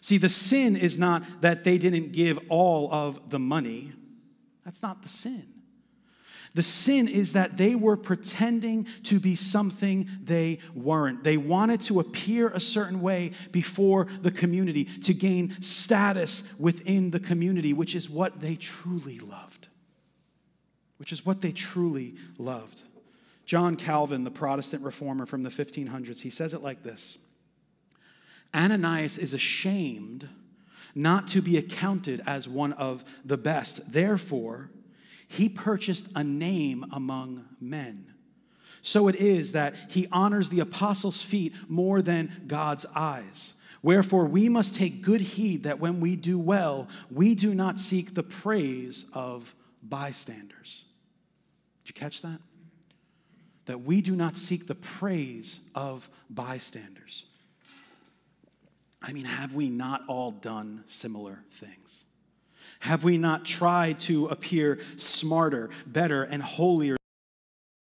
See, 0.01 0.19
the 0.19 0.29
sin 0.29 0.77
is 0.77 0.99
not 0.99 1.23
that 1.41 1.65
they 1.65 1.79
didn't 1.79 2.13
give 2.13 2.39
all 2.49 2.93
of 2.93 3.31
the 3.31 3.39
money. 3.39 3.93
That's 4.65 4.83
not 4.83 5.03
the 5.03 5.09
sin. 5.09 5.47
The 6.55 6.63
sin 6.63 7.09
is 7.09 7.35
that 7.35 7.57
they 7.57 7.75
were 7.75 7.97
pretending 7.97 8.87
to 9.05 9.21
be 9.21 9.35
something 9.35 10.09
they 10.23 10.59
weren't. 10.75 11.25
They 11.25 11.37
wanted 11.37 11.81
to 11.83 12.01
appear 12.01 12.49
a 12.49 12.61
certain 12.61 13.01
way 13.01 13.33
before 13.53 14.07
the 14.23 14.31
community, 14.31 14.85
to 14.85 15.15
gain 15.15 15.61
status 15.61 16.53
within 16.59 17.11
the 17.11 17.21
community, 17.21 17.73
which 17.73 17.95
is 17.95 18.09
what 18.09 18.41
they 18.41 18.57
truly 18.57 19.19
loved. 19.19 19.69
Which 20.97 21.13
is 21.13 21.25
what 21.25 21.41
they 21.41 21.53
truly 21.53 22.17
loved. 22.39 22.83
John 23.45 23.77
Calvin, 23.77 24.25
the 24.25 24.31
Protestant 24.31 24.83
reformer 24.83 25.27
from 25.27 25.43
the 25.43 25.49
1500s, 25.49 26.21
he 26.21 26.31
says 26.31 26.55
it 26.55 26.63
like 26.63 26.83
this 26.83 27.19
Ananias 28.55 29.19
is 29.19 29.35
ashamed 29.35 30.29
not 30.95 31.29
to 31.29 31.41
be 31.41 31.57
accounted 31.57 32.21
as 32.27 32.49
one 32.49 32.73
of 32.73 33.05
the 33.25 33.37
best. 33.37 33.93
Therefore, 33.93 34.71
he 35.29 35.49
purchased 35.49 36.09
a 36.17 36.25
name 36.25 36.85
among 36.93 37.45
men. 37.61 38.13
So 38.83 39.09
it 39.09 39.17
is 39.17 39.53
that 39.53 39.75
he 39.89 40.09
honors 40.11 40.49
the 40.49 40.61
apostles' 40.61 41.23
feet 41.23 41.53
more 41.69 42.01
than 42.01 42.45
God's 42.47 42.87
eyes. 42.95 43.55
Wherefore, 43.83 44.27
we 44.27 44.49
must 44.49 44.75
take 44.75 45.03
good 45.03 45.21
heed 45.21 45.65
that 45.65 45.79
when 45.79 46.01
we 46.01 46.17
do 46.17 46.39
well, 46.39 46.89
we 47.11 47.35
do 47.35 47.55
not 47.55 47.79
seek 47.79 48.15
the 48.15 48.23
praise 48.23 49.09
of 49.13 49.55
bystanders. 49.83 50.85
Did 51.85 51.91
you 51.91 52.01
catch 52.01 52.23
that? 52.23 52.41
That 53.67 53.83
we 53.83 54.01
do 54.01 54.17
not 54.17 54.37
seek 54.37 54.67
the 54.67 54.75
praise 54.75 55.61
of 55.75 56.09
bystanders. 56.31 57.27
I 59.03 59.13
mean, 59.13 59.27
have 59.27 59.55
we 59.55 59.69
not 59.69 60.03
all 60.09 60.33
done 60.33 60.83
similar 60.87 61.45
things? 61.53 62.05
Have 62.81 63.05
we 63.05 63.19
not 63.19 63.45
tried 63.45 63.99
to 64.01 64.27
appear 64.27 64.79
smarter, 64.97 65.71
better, 65.87 66.23
and 66.23 66.43
holier? 66.43 66.97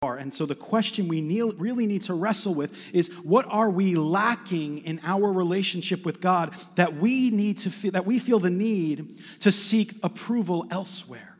And 0.03 0.31
so, 0.31 0.45
the 0.45 0.55
question 0.55 1.07
we 1.07 1.21
really 1.57 1.87
need 1.87 2.03
to 2.03 2.13
wrestle 2.13 2.53
with 2.53 2.93
is 2.93 3.13
what 3.23 3.45
are 3.49 3.71
we 3.71 3.95
lacking 3.95 4.79
in 4.79 5.01
our 5.03 5.31
relationship 5.31 6.05
with 6.05 6.21
God 6.21 6.53
that 6.75 6.95
we 6.95 7.31
need 7.31 7.57
to 7.59 7.71
feel, 7.71 7.91
that 7.91 8.05
we 8.05 8.19
feel 8.19 8.37
the 8.37 8.51
need 8.51 9.17
to 9.39 9.51
seek 9.51 9.93
approval 10.03 10.67
elsewhere? 10.69 11.37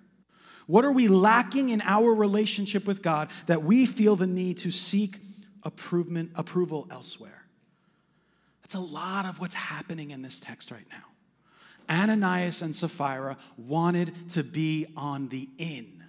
What 0.68 0.84
are 0.84 0.92
we 0.92 1.08
lacking 1.08 1.70
in 1.70 1.82
our 1.82 2.14
relationship 2.14 2.88
with 2.88 3.04
God 3.04 3.30
that 3.46 3.64
we 3.64 3.86
feel 3.86 4.16
the 4.16 4.26
need 4.26 4.58
to 4.60 4.72
seek 4.72 5.20
approval 5.64 6.88
elsewhere? 6.90 7.46
That's 8.64 8.74
a 8.74 8.80
lot 8.80 9.26
of 9.26 9.40
what's 9.40 9.56
happening 9.56 10.10
in 10.10 10.24
this 10.24 10.40
text 10.40 10.72
right 10.72 10.88
now. 10.90 11.04
Ananias 11.89 12.62
and 12.62 12.75
Sapphira 12.75 13.38
wanted 13.58 14.30
to 14.30 14.44
be 14.44 14.88
on 14.96 15.30
the 15.30 15.50
in, 15.58 16.04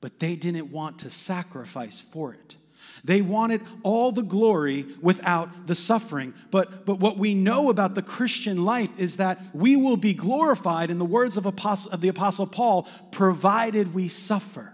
but 0.00 0.18
they 0.20 0.36
didn't 0.36 0.70
want 0.70 1.00
to 1.00 1.10
sacrifice 1.10 2.00
for 2.00 2.34
it. 2.34 2.56
They 3.04 3.22
wanted 3.22 3.62
all 3.82 4.12
the 4.12 4.22
glory 4.22 4.86
without 5.00 5.66
the 5.66 5.74
suffering. 5.74 6.34
But, 6.50 6.84
but 6.86 7.00
what 7.00 7.16
we 7.16 7.34
know 7.34 7.68
about 7.68 7.94
the 7.94 8.02
Christian 8.02 8.64
life 8.64 8.90
is 8.98 9.16
that 9.16 9.40
we 9.52 9.76
will 9.76 9.96
be 9.96 10.14
glorified, 10.14 10.90
in 10.90 10.98
the 10.98 11.04
words 11.04 11.36
of, 11.36 11.46
Apostle, 11.46 11.92
of 11.92 12.00
the 12.00 12.08
Apostle 12.08 12.46
Paul, 12.46 12.88
provided 13.10 13.94
we 13.94 14.08
suffer. 14.08 14.72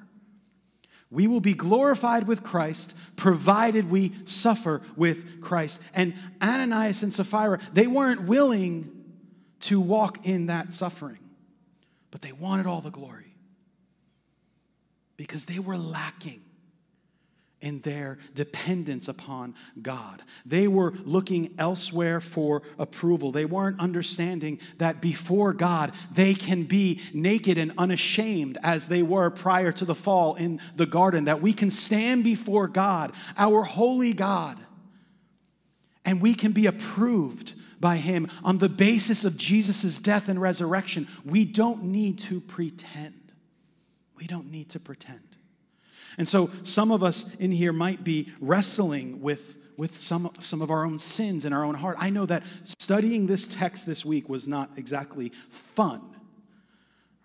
We 1.11 1.27
will 1.27 1.41
be 1.41 1.55
glorified 1.55 2.27
with 2.27 2.43
Christ 2.43 2.95
provided 3.19 3.91
we 3.91 4.13
suffer 4.25 4.81
with 4.97 5.43
Christ. 5.43 5.83
And 5.95 6.15
Ananias 6.41 7.03
and 7.03 7.13
Sapphira, 7.13 7.61
they 7.75 7.87
weren't 7.87 8.23
willing 8.23 8.98
to 9.61 9.81
walk 9.81 10.27
in 10.27 10.47
that 10.47 10.73
suffering. 10.73 11.19
But 12.11 12.23
they 12.23 12.33
wanted 12.33 12.67
all 12.67 12.81
the 12.81 12.91
glory 12.91 13.35
because 15.17 15.45
they 15.47 15.59
were 15.59 15.77
lacking 15.77 16.43
in 17.61 17.81
their 17.81 18.19
dependence 18.35 19.09
upon 19.09 19.55
God. 19.83 20.23
They 20.47 20.69
were 20.69 20.93
looking 21.05 21.55
elsewhere 21.59 22.21
for 22.21 22.63
approval. 22.79 23.33
They 23.33 23.45
weren't 23.45 23.81
understanding 23.81 24.61
that 24.79 25.03
before 25.03 25.53
God, 25.53 25.93
they 26.13 26.35
can 26.35 26.65
be 26.65 27.01
naked 27.13 27.59
and 27.59 27.73
unashamed 27.77 28.59
as 28.63 28.87
they 28.87 29.03
were 29.03 29.31
prior 29.31 29.73
to 29.73 29.85
the 29.85 29.95
fall 29.95 30.37
in 30.37 30.61
the 30.77 30.87
garden, 30.87 31.25
that 31.25 31.43
we 31.43 31.53
can 31.53 31.71
stand 31.71 32.23
before 32.23 32.69
God, 32.69 33.13
our 33.37 33.65
holy 33.65 34.13
God, 34.13 34.57
and 36.05 36.23
we 36.23 36.35
can 36.35 36.53
be 36.53 36.67
approved 36.67 37.55
by 37.81 37.97
Him 37.97 38.29
on 38.45 38.59
the 38.59 38.69
basis 38.69 39.25
of 39.25 39.37
Jesus' 39.37 39.99
death 39.99 40.29
and 40.29 40.41
resurrection. 40.41 41.07
We 41.25 41.45
don't 41.45 41.85
need 41.85 42.19
to 42.21 42.41
pretend. 42.41 43.33
We 44.17 44.27
don't 44.27 44.51
need 44.51 44.71
to 44.71 44.81
pretend. 44.81 45.21
And 46.17 46.29
so 46.29 46.51
some 46.63 46.91
of 46.91 47.03
us 47.03 47.35
in 47.37 47.53
here 47.53 47.73
might 47.73 48.03
be 48.03 48.33
wrestling 48.41 49.21
with, 49.21 49.73
with 49.77 49.97
some, 49.97 50.33
some 50.41 50.63
of 50.63 50.71
our 50.71 50.85
own 50.85 50.99
sins 50.99 51.45
in 51.45 51.53
our 51.53 51.65
own 51.65 51.77
heart. 51.77 51.97
I 52.01 52.11
know 52.11 52.27
that 52.27 52.43
studying 52.65 53.27
this 53.27 53.47
text 53.47 53.87
this 53.87 54.05
week 54.05 54.29
was 54.29 54.49
not 54.49 54.71
exactly 54.77 55.29
fun 55.51 56.03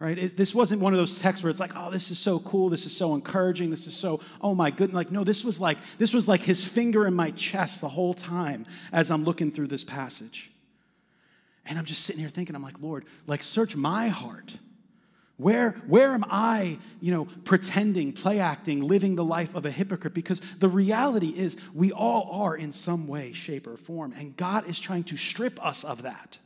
right? 0.04 0.20
It, 0.20 0.36
this 0.36 0.54
wasn't 0.54 0.82
one 0.82 0.92
of 0.92 1.00
those 1.00 1.20
texts 1.22 1.44
where 1.44 1.50
it's 1.50 1.62
like, 1.62 1.72
oh, 1.78 1.90
this 1.90 2.12
is 2.12 2.20
so 2.20 2.40
cool, 2.40 2.68
this 2.68 2.86
is 2.86 2.96
so 2.96 3.16
encouraging, 3.16 3.70
this 3.70 3.88
is 3.88 3.96
so, 3.96 4.20
oh 4.42 4.54
my 4.54 4.70
goodness. 4.70 4.94
Like, 4.94 5.12
no, 5.12 5.24
this 5.24 5.46
was 5.46 5.62
like, 5.62 5.78
this 5.98 6.14
was 6.14 6.28
like 6.28 6.42
his 6.42 6.66
finger 6.66 7.08
in 7.08 7.14
my 7.14 7.32
chest 7.32 7.80
the 7.80 7.88
whole 7.88 8.14
time 8.14 8.66
as 8.92 9.10
I'm 9.10 9.24
looking 9.24 9.50
through 9.50 9.68
this 9.68 9.86
passage. 9.86 10.52
And 11.66 11.80
I'm 11.80 11.86
just 11.86 12.04
sitting 12.04 12.20
here 12.20 12.30
thinking, 12.30 12.54
I'm 12.54 12.62
like, 12.62 12.82
Lord, 12.82 13.06
like 13.28 13.44
search 13.44 13.78
my 13.78 14.10
heart. 14.10 14.58
Where, 15.38 15.72
where 15.88 16.12
am 16.12 16.26
I, 16.30 16.80
you 17.00 17.12
know, 17.12 17.26
pretending, 17.46 18.12
play 18.12 18.40
acting, 18.40 18.84
living 18.84 19.16
the 19.16 19.24
life 19.24 19.56
of 19.56 19.66
a 19.66 19.72
hypocrite? 19.72 20.14
Because 20.14 20.42
the 20.60 20.68
reality 20.68 21.30
is 21.30 21.58
we 21.74 21.94
all 21.94 22.44
are 22.44 22.56
in 22.58 22.74
some 22.74 23.08
way, 23.08 23.32
shape, 23.32 23.68
or 23.68 23.78
form. 23.78 24.14
And 24.18 24.36
God 24.36 24.70
is 24.70 24.82
trying 24.82 25.06
to 25.06 25.18
strip 25.18 25.66
us 25.66 25.86
of 25.86 26.04
that. 26.04 26.40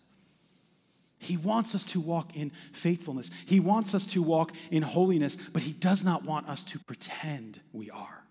He 1.20 1.38
wants 1.38 1.74
us 1.74 1.84
to 1.86 2.00
walk 2.00 2.36
in 2.36 2.52
faithfulness. 2.72 3.32
He 3.46 3.60
wants 3.60 3.96
us 3.96 4.06
to 4.08 4.22
walk 4.22 4.52
in 4.70 4.84
holiness, 4.84 5.36
but 5.36 5.64
He 5.64 5.74
does 5.74 6.06
not 6.06 6.24
want 6.24 6.48
us 6.48 6.64
to 6.66 6.80
pretend 6.80 7.60
we 7.74 7.90
are. 7.90 8.24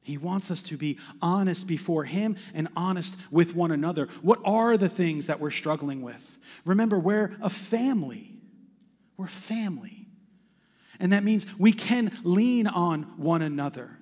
He 0.00 0.18
wants 0.18 0.50
us 0.50 0.62
to 0.64 0.76
be 0.76 0.98
honest 1.20 1.66
before 1.66 2.04
Him 2.04 2.36
and 2.54 2.68
honest 2.76 3.20
with 3.30 3.54
one 3.54 3.72
another. 3.72 4.06
What 4.22 4.40
are 4.44 4.76
the 4.76 4.88
things 4.88 5.26
that 5.26 5.40
we're 5.40 5.50
struggling 5.50 6.00
with? 6.00 6.38
Remember, 6.64 6.98
we're 6.98 7.36
a 7.42 7.50
family. 7.50 8.30
We're 9.16 9.26
family. 9.26 10.06
And 10.98 11.12
that 11.12 11.24
means 11.24 11.58
we 11.58 11.72
can 11.72 12.12
lean 12.22 12.66
on 12.66 13.02
one 13.16 13.42
another. 13.42 13.95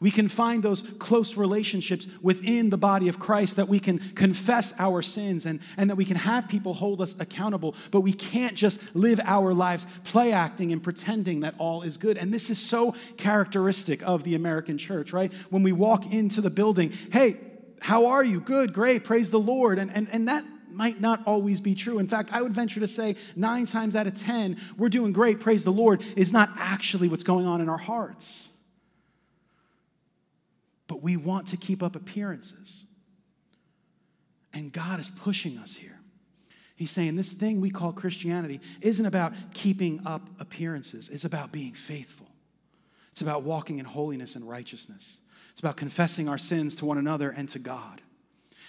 We 0.00 0.10
can 0.10 0.28
find 0.28 0.62
those 0.62 0.80
close 0.98 1.36
relationships 1.36 2.08
within 2.22 2.70
the 2.70 2.78
body 2.78 3.08
of 3.08 3.18
Christ 3.18 3.56
that 3.56 3.68
we 3.68 3.78
can 3.78 3.98
confess 3.98 4.72
our 4.80 5.02
sins 5.02 5.44
and, 5.44 5.60
and 5.76 5.90
that 5.90 5.96
we 5.96 6.06
can 6.06 6.16
have 6.16 6.48
people 6.48 6.72
hold 6.72 7.02
us 7.02 7.14
accountable, 7.20 7.74
but 7.90 8.00
we 8.00 8.14
can't 8.14 8.56
just 8.56 8.96
live 8.96 9.20
our 9.24 9.52
lives 9.52 9.86
play 10.04 10.32
acting 10.32 10.72
and 10.72 10.82
pretending 10.82 11.40
that 11.40 11.54
all 11.58 11.82
is 11.82 11.98
good. 11.98 12.16
And 12.16 12.32
this 12.32 12.48
is 12.48 12.58
so 12.58 12.94
characteristic 13.18 14.02
of 14.02 14.24
the 14.24 14.34
American 14.34 14.78
church, 14.78 15.12
right? 15.12 15.30
When 15.50 15.62
we 15.62 15.72
walk 15.72 16.10
into 16.10 16.40
the 16.40 16.50
building, 16.50 16.92
hey, 17.12 17.36
how 17.82 18.06
are 18.06 18.24
you? 18.24 18.40
Good, 18.40 18.72
great, 18.72 19.04
praise 19.04 19.30
the 19.30 19.38
Lord. 19.38 19.78
And, 19.78 19.90
and, 19.94 20.08
and 20.10 20.28
that 20.28 20.44
might 20.70 20.98
not 20.98 21.26
always 21.26 21.60
be 21.60 21.74
true. 21.74 21.98
In 21.98 22.08
fact, 22.08 22.30
I 22.32 22.40
would 22.40 22.52
venture 22.54 22.80
to 22.80 22.88
say 22.88 23.16
nine 23.36 23.66
times 23.66 23.94
out 23.94 24.06
of 24.06 24.14
10, 24.14 24.56
we're 24.78 24.88
doing 24.88 25.12
great, 25.12 25.40
praise 25.40 25.64
the 25.64 25.72
Lord, 25.72 26.02
is 26.16 26.32
not 26.32 26.48
actually 26.56 27.08
what's 27.08 27.24
going 27.24 27.44
on 27.44 27.60
in 27.60 27.68
our 27.68 27.76
hearts 27.76 28.49
but 30.90 31.04
we 31.04 31.16
want 31.16 31.46
to 31.46 31.56
keep 31.56 31.84
up 31.84 31.94
appearances. 31.94 32.84
And 34.52 34.72
God 34.72 34.98
is 34.98 35.08
pushing 35.08 35.56
us 35.56 35.76
here. 35.76 35.96
He's 36.74 36.90
saying 36.90 37.14
this 37.14 37.32
thing 37.32 37.60
we 37.60 37.70
call 37.70 37.92
Christianity 37.92 38.60
isn't 38.80 39.06
about 39.06 39.32
keeping 39.54 40.00
up 40.04 40.28
appearances, 40.40 41.08
it's 41.08 41.24
about 41.24 41.52
being 41.52 41.74
faithful. 41.74 42.26
It's 43.12 43.20
about 43.20 43.44
walking 43.44 43.78
in 43.78 43.84
holiness 43.84 44.34
and 44.34 44.48
righteousness. 44.48 45.20
It's 45.52 45.60
about 45.60 45.76
confessing 45.76 46.28
our 46.28 46.38
sins 46.38 46.74
to 46.76 46.86
one 46.86 46.98
another 46.98 47.30
and 47.30 47.48
to 47.50 47.60
God. 47.60 48.00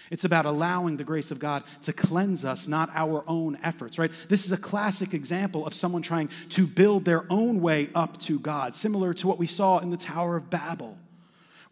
It's 0.08 0.24
about 0.24 0.44
allowing 0.44 0.98
the 0.98 1.04
grace 1.04 1.32
of 1.32 1.40
God 1.40 1.64
to 1.82 1.92
cleanse 1.92 2.44
us, 2.44 2.68
not 2.68 2.88
our 2.94 3.24
own 3.26 3.58
efforts, 3.64 3.98
right? 3.98 4.12
This 4.28 4.46
is 4.46 4.52
a 4.52 4.56
classic 4.56 5.12
example 5.12 5.66
of 5.66 5.74
someone 5.74 6.02
trying 6.02 6.30
to 6.50 6.68
build 6.68 7.04
their 7.04 7.24
own 7.30 7.60
way 7.60 7.88
up 7.96 8.16
to 8.18 8.38
God, 8.38 8.76
similar 8.76 9.12
to 9.14 9.26
what 9.26 9.38
we 9.38 9.48
saw 9.48 9.78
in 9.78 9.90
the 9.90 9.96
Tower 9.96 10.36
of 10.36 10.50
Babel 10.50 10.98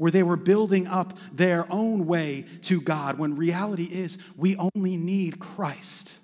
where 0.01 0.11
they 0.11 0.23
were 0.23 0.37
building 0.39 0.87
up 0.87 1.13
their 1.31 1.71
own 1.71 2.07
way 2.07 2.47
to 2.63 2.81
God, 2.81 3.19
when 3.19 3.37
reality 3.37 3.85
is 3.85 4.17
we 4.35 4.57
only 4.57 4.97
need 4.97 5.39
Christ. 5.39 6.17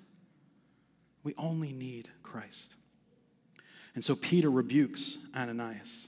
We 1.23 1.35
only 1.37 1.73
need 1.73 2.09
Christ. 2.23 2.73
And 3.93 4.03
so 4.03 4.15
Peter 4.15 4.49
rebukes 4.49 5.19
Ananias. 5.35 6.07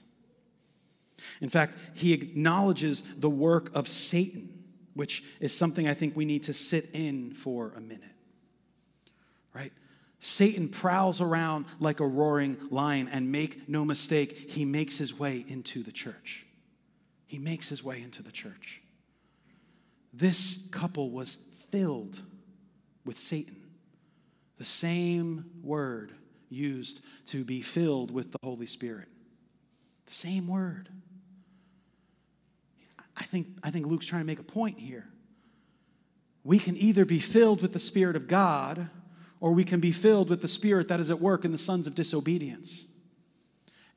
In 1.40 1.48
fact, 1.48 1.76
he 1.94 2.12
acknowledges 2.12 3.02
the 3.02 3.30
work 3.30 3.70
of 3.76 3.86
Satan, 3.86 4.64
which 4.94 5.22
is 5.38 5.56
something 5.56 5.86
I 5.86 5.94
think 5.94 6.16
we 6.16 6.24
need 6.24 6.42
to 6.44 6.52
sit 6.52 6.88
in 6.92 7.34
for 7.34 7.72
a 7.76 7.80
minute. 7.80 8.16
Right? 9.54 9.72
Satan 10.18 10.70
prowls 10.70 11.20
around 11.20 11.66
like 11.78 12.00
a 12.00 12.06
roaring 12.06 12.56
lion, 12.68 13.08
and 13.12 13.30
make 13.30 13.68
no 13.68 13.84
mistake, 13.84 14.50
he 14.50 14.64
makes 14.64 14.98
his 14.98 15.16
way 15.16 15.44
into 15.46 15.84
the 15.84 15.92
church 15.92 16.46
he 17.30 17.38
makes 17.38 17.68
his 17.68 17.84
way 17.84 18.02
into 18.02 18.24
the 18.24 18.32
church. 18.32 18.82
This 20.12 20.66
couple 20.72 21.10
was 21.12 21.38
filled 21.70 22.20
with 23.04 23.16
Satan, 23.16 23.62
the 24.58 24.64
same 24.64 25.44
word 25.62 26.10
used 26.48 27.04
to 27.26 27.44
be 27.44 27.62
filled 27.62 28.10
with 28.10 28.32
the 28.32 28.38
Holy 28.42 28.66
Spirit. 28.66 29.06
The 30.06 30.12
same 30.12 30.48
word. 30.48 30.88
I 33.16 33.22
think, 33.22 33.46
I 33.62 33.70
think 33.70 33.86
Luke's 33.86 34.06
trying 34.06 34.22
to 34.22 34.26
make 34.26 34.40
a 34.40 34.42
point 34.42 34.80
here. 34.80 35.06
We 36.42 36.58
can 36.58 36.76
either 36.76 37.04
be 37.04 37.20
filled 37.20 37.62
with 37.62 37.72
the 37.72 37.78
Spirit 37.78 38.16
of 38.16 38.26
God, 38.26 38.88
or 39.38 39.52
we 39.52 39.62
can 39.62 39.78
be 39.78 39.92
filled 39.92 40.30
with 40.30 40.40
the 40.40 40.48
Spirit 40.48 40.88
that 40.88 40.98
is 40.98 41.10
at 41.12 41.20
work 41.20 41.44
in 41.44 41.52
the 41.52 41.58
sons 41.58 41.86
of 41.86 41.94
disobedience. 41.94 42.86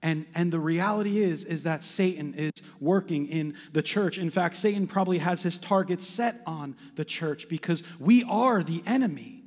And, 0.04 0.26
and 0.36 0.52
the 0.52 0.60
reality 0.60 1.20
is, 1.20 1.46
is 1.46 1.64
that 1.64 1.82
Satan 1.82 2.34
is 2.34 2.52
working 2.82 3.26
in 3.26 3.56
the 3.72 3.82
church. 3.82 4.18
In 4.18 4.30
fact, 4.30 4.58
Satan 4.58 4.86
probably 4.86 5.20
has 5.20 5.44
his 5.44 5.58
target 5.58 6.02
set 6.02 6.42
on 6.46 6.76
the 6.96 7.06
church 7.06 7.48
because 7.48 7.84
we 8.02 8.26
are 8.26 8.62
the 8.62 8.84
enemy. 8.86 9.44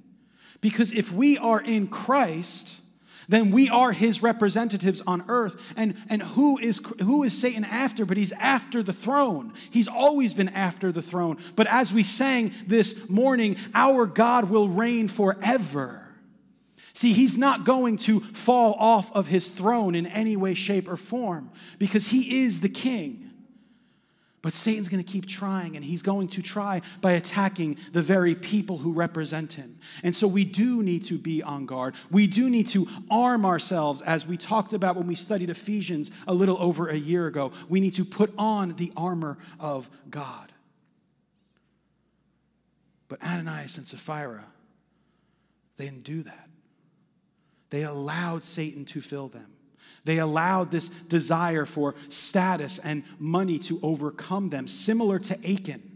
Because 0.63 0.93
if 0.93 1.13
we 1.13 1.37
are 1.37 1.61
in 1.61 1.89
Christ, 1.89 2.81
then 3.29 3.51
we 3.51 3.69
are 3.69 3.93
his 3.93 4.23
representatives 4.23 5.03
on 5.07 5.27
earth. 5.29 5.75
And, 5.77 5.95
and 6.09 6.23
who, 6.23 6.57
is, 6.57 6.81
who 7.03 7.23
is 7.23 7.39
Satan 7.39 7.65
after? 7.65 8.07
But 8.07 8.17
he's 8.17 8.33
after 8.33 8.83
the 8.83 8.95
throne. 8.95 9.53
He's 9.71 9.89
always 9.89 10.33
been 10.33 10.49
after 10.49 10.91
the 10.91 11.03
throne. 11.03 11.37
But 11.55 11.67
as 11.67 11.93
we 11.93 12.03
sang 12.03 12.53
this 12.67 13.11
morning, 13.11 13.57
our 13.75 14.07
God 14.07 14.49
will 14.49 14.71
reign 14.71 15.09
forever. 15.09 16.06
See, 16.97 17.13
he's 17.13 17.37
not 17.37 17.67
going 17.67 17.99
to 17.99 18.21
fall 18.21 18.73
off 18.73 19.15
of 19.15 19.27
his 19.27 19.51
throne 19.51 19.95
in 19.95 20.07
any 20.07 20.35
way, 20.35 20.55
shape, 20.55 20.89
or 20.89 20.97
form 20.97 21.51
because 21.79 22.09
he 22.09 22.45
is 22.45 22.61
the 22.61 22.71
king. 22.71 23.31
But 24.41 24.55
Satan's 24.55 24.89
going 24.89 25.05
to 25.05 25.13
keep 25.13 25.27
trying, 25.27 25.77
and 25.77 25.85
he's 25.85 26.01
going 26.01 26.29
to 26.29 26.41
try 26.41 26.81
by 27.03 27.13
attacking 27.13 27.77
the 27.93 28.01
very 28.01 28.35
people 28.35 28.79
who 28.79 28.95
represent 28.95 29.53
him. 29.53 29.79
And 30.03 30.17
so 30.17 30.27
we 30.27 30.47
do 30.47 30.83
need 30.83 31.03
to 31.03 31.19
be 31.19 31.43
on 31.43 31.67
guard. 31.67 31.97
We 32.11 32.27
do 32.27 32.49
need 32.49 32.67
to 32.69 32.89
arm 33.11 33.45
ourselves, 33.45 34.01
as 34.01 34.27
we 34.27 34.39
talked 34.39 34.73
about 34.73 34.97
when 34.97 35.07
we 35.07 35.17
studied 35.17 35.51
Ephesians 35.51 36.11
a 36.27 36.33
little 36.33 36.57
over 36.63 36.89
a 36.89 36.97
year 36.97 37.27
ago. 37.27 37.53
We 37.69 37.81
need 37.81 37.93
to 37.95 38.07
put 38.07 38.33
on 38.39 38.71
the 38.77 38.91
armor 38.97 39.37
of 39.61 39.91
God. 40.09 40.51
But 43.09 43.23
Ananias 43.23 43.77
and 43.77 43.87
Sapphira, 43.87 44.47
they 45.77 45.85
didn't 45.85 46.05
do 46.05 46.23
that. 46.23 46.46
They 47.71 47.83
allowed 47.85 48.45
Satan 48.45 48.85
to 48.87 49.01
fill 49.01 49.29
them. 49.29 49.47
They 50.05 50.19
allowed 50.19 50.71
this 50.71 50.89
desire 50.89 51.65
for 51.65 51.97
status 52.09 52.79
and 52.79 53.03
money 53.19 53.59
to 53.61 53.81
overcome 53.83 54.51
them, 54.51 54.69
similar 54.69 55.19
to 55.19 55.35
Achan. 55.39 55.96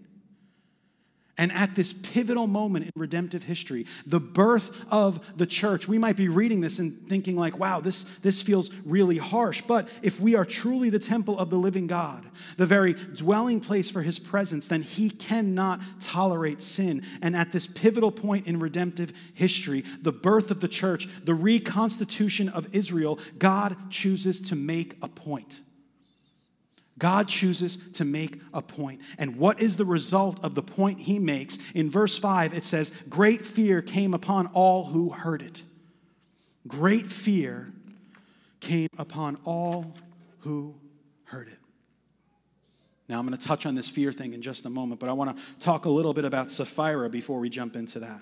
And 1.39 1.53
at 1.53 1.75
this 1.75 1.93
pivotal 1.93 2.47
moment 2.47 2.85
in 2.85 2.91
redemptive 2.97 3.45
history, 3.45 3.87
the 4.05 4.21
birth 4.21 4.77
of 4.91 5.39
the 5.39 5.47
church, 5.47 5.89
we 5.89 5.97
might 5.97 6.17
be 6.17 6.29
reading 6.29 6.61
this 6.61 6.79
and 6.79 7.07
thinking, 7.09 7.37
like, 7.37 7.59
wow, 7.59 7.81
this, 7.81 8.05
this 8.19 8.43
feels 8.43 8.71
really 8.85 9.17
harsh. 9.17 9.63
But 9.63 9.89
if 10.03 10.21
we 10.21 10.35
are 10.35 10.45
truly 10.45 10.91
the 10.91 10.99
temple 10.99 11.39
of 11.39 11.49
the 11.49 11.57
living 11.57 11.87
God, 11.87 12.27
the 12.57 12.67
very 12.67 12.93
dwelling 12.93 13.61
place 13.61 13.91
for 13.91 14.03
his 14.03 14.19
presence, 14.19 14.69
then 14.69 14.83
he 14.83 15.09
cannot 15.09 15.81
tolerate 16.01 16.61
sin. 16.61 17.03
And 17.23 17.35
at 17.35 17.53
this 17.53 17.67
pivotal 17.67 18.13
point 18.13 18.47
in 18.47 18.61
redemptive 18.61 19.13
history, 19.33 19.85
the 20.03 20.13
birth 20.13 20.51
of 20.51 20.61
the 20.61 20.69
church, 20.69 21.09
the 21.25 21.35
reconstitution 21.35 22.49
of 22.51 22.75
Israel, 22.75 23.19
God 23.39 23.77
chooses 23.91 24.41
to 24.43 24.57
make 24.57 24.97
a 25.03 25.09
point. 25.09 25.61
God 27.01 27.27
chooses 27.27 27.79
to 27.95 28.05
make 28.05 28.41
a 28.55 28.63
point. 28.63 29.01
And 29.19 29.37
what 29.37 29.61
is 29.61 29.77
the 29.77 29.85
result 29.85 30.45
of 30.45 30.55
the 30.55 30.63
point 30.63 31.01
he 31.01 31.19
makes? 31.19 31.59
In 31.73 31.91
verse 31.91 32.17
5, 32.17 32.55
it 32.55 32.65
says, 32.65 32.93
Great 33.09 33.45
fear 33.45 33.83
came 33.83 34.15
upon 34.15 34.47
all 34.49 34.85
who 34.85 35.11
heard 35.11 35.43
it. 35.43 35.63
Great 36.69 37.11
fear 37.11 37.69
came 38.61 38.89
upon 38.99 39.39
all 39.45 39.97
who 40.41 40.77
heard 41.25 41.49
it. 41.49 41.59
Now, 43.09 43.19
I'm 43.19 43.27
going 43.27 43.37
to 43.37 43.45
touch 43.45 43.67
on 43.67 43.75
this 43.75 43.91
fear 43.91 44.13
thing 44.13 44.35
in 44.35 44.43
just 44.43 44.67
a 44.67 44.71
moment, 44.71 45.01
but 45.01 45.09
I 45.09 45.13
want 45.13 45.37
to 45.37 45.59
talk 45.59 45.87
a 45.87 45.91
little 45.91 46.15
bit 46.15 46.25
about 46.25 46.49
Sapphira 46.49 47.11
before 47.11 47.41
we 47.41 47.49
jump 47.49 47.75
into 47.75 47.99
that. 47.99 48.21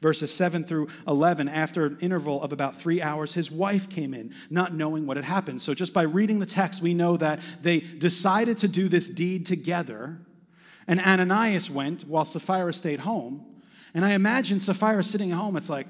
Verses 0.00 0.32
7 0.32 0.64
through 0.64 0.88
11, 1.06 1.48
after 1.48 1.84
an 1.84 1.98
interval 2.00 2.42
of 2.42 2.52
about 2.52 2.76
three 2.76 3.02
hours, 3.02 3.34
his 3.34 3.50
wife 3.50 3.90
came 3.90 4.14
in, 4.14 4.32
not 4.48 4.72
knowing 4.72 5.06
what 5.06 5.18
had 5.18 5.26
happened. 5.26 5.60
So, 5.60 5.74
just 5.74 5.92
by 5.92 6.02
reading 6.02 6.38
the 6.38 6.46
text, 6.46 6.80
we 6.80 6.94
know 6.94 7.18
that 7.18 7.40
they 7.60 7.80
decided 7.80 8.56
to 8.58 8.68
do 8.68 8.88
this 8.88 9.10
deed 9.10 9.44
together. 9.44 10.18
And 10.88 11.00
Ananias 11.00 11.70
went 11.70 12.08
while 12.08 12.24
Sapphira 12.24 12.72
stayed 12.72 13.00
home. 13.00 13.44
And 13.92 14.04
I 14.04 14.12
imagine 14.12 14.58
Sapphira 14.58 15.04
sitting 15.04 15.32
at 15.32 15.36
home, 15.36 15.56
it's 15.56 15.68
like, 15.68 15.86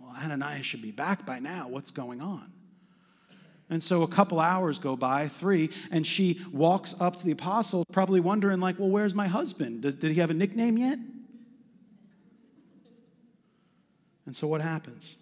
well, 0.00 0.16
Ananias 0.16 0.64
should 0.64 0.82
be 0.82 0.90
back 0.90 1.26
by 1.26 1.38
now. 1.38 1.68
What's 1.68 1.90
going 1.90 2.22
on? 2.22 2.50
And 3.68 3.82
so 3.82 4.02
a 4.02 4.08
couple 4.08 4.40
hours 4.40 4.78
go 4.78 4.96
by, 4.96 5.28
three, 5.28 5.70
and 5.90 6.06
she 6.06 6.40
walks 6.52 6.94
up 7.00 7.16
to 7.16 7.24
the 7.24 7.32
apostle, 7.32 7.84
probably 7.92 8.20
wondering, 8.20 8.60
like, 8.60 8.78
well, 8.78 8.90
where's 8.90 9.14
my 9.14 9.26
husband? 9.26 9.82
Did, 9.82 9.98
did 9.98 10.12
he 10.12 10.20
have 10.20 10.30
a 10.30 10.34
nickname 10.34 10.78
yet? 10.78 10.98
And 14.26 14.34
so 14.34 14.46
what 14.46 14.60
happens? 14.60 15.16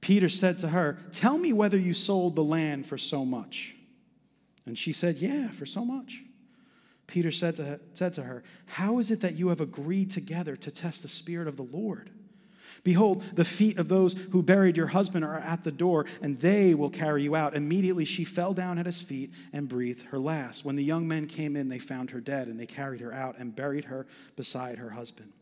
Peter 0.00 0.28
said 0.28 0.58
to 0.58 0.68
her, 0.68 0.98
Tell 1.12 1.38
me 1.38 1.52
whether 1.52 1.76
you 1.76 1.94
sold 1.94 2.36
the 2.36 2.44
land 2.44 2.86
for 2.86 2.98
so 2.98 3.24
much. 3.24 3.76
And 4.66 4.76
she 4.76 4.92
said, 4.92 5.18
Yeah, 5.18 5.48
for 5.48 5.66
so 5.66 5.84
much. 5.84 6.22
Peter 7.06 7.30
said 7.30 7.56
to, 7.56 7.64
her, 7.64 7.80
said 7.92 8.14
to 8.14 8.22
her, 8.22 8.42
How 8.66 8.98
is 8.98 9.10
it 9.10 9.20
that 9.20 9.34
you 9.34 9.48
have 9.48 9.60
agreed 9.60 10.10
together 10.10 10.56
to 10.56 10.70
test 10.70 11.02
the 11.02 11.08
Spirit 11.08 11.48
of 11.48 11.56
the 11.56 11.64
Lord? 11.64 12.10
Behold, 12.82 13.22
the 13.34 13.44
feet 13.44 13.78
of 13.78 13.88
those 13.88 14.14
who 14.30 14.42
buried 14.42 14.76
your 14.76 14.86
husband 14.86 15.24
are 15.24 15.38
at 15.38 15.64
the 15.64 15.72
door, 15.72 16.06
and 16.22 16.38
they 16.38 16.72
will 16.72 16.88
carry 16.88 17.22
you 17.22 17.36
out. 17.36 17.54
Immediately 17.54 18.06
she 18.06 18.24
fell 18.24 18.54
down 18.54 18.78
at 18.78 18.86
his 18.86 19.02
feet 19.02 19.34
and 19.52 19.68
breathed 19.68 20.06
her 20.06 20.18
last. 20.18 20.64
When 20.64 20.76
the 20.76 20.84
young 20.84 21.06
men 21.06 21.26
came 21.26 21.56
in, 21.56 21.68
they 21.68 21.78
found 21.78 22.12
her 22.12 22.20
dead, 22.20 22.46
and 22.46 22.58
they 22.58 22.66
carried 22.66 23.00
her 23.00 23.12
out 23.12 23.36
and 23.38 23.54
buried 23.54 23.86
her 23.86 24.06
beside 24.36 24.78
her 24.78 24.90
husband. 24.90 25.32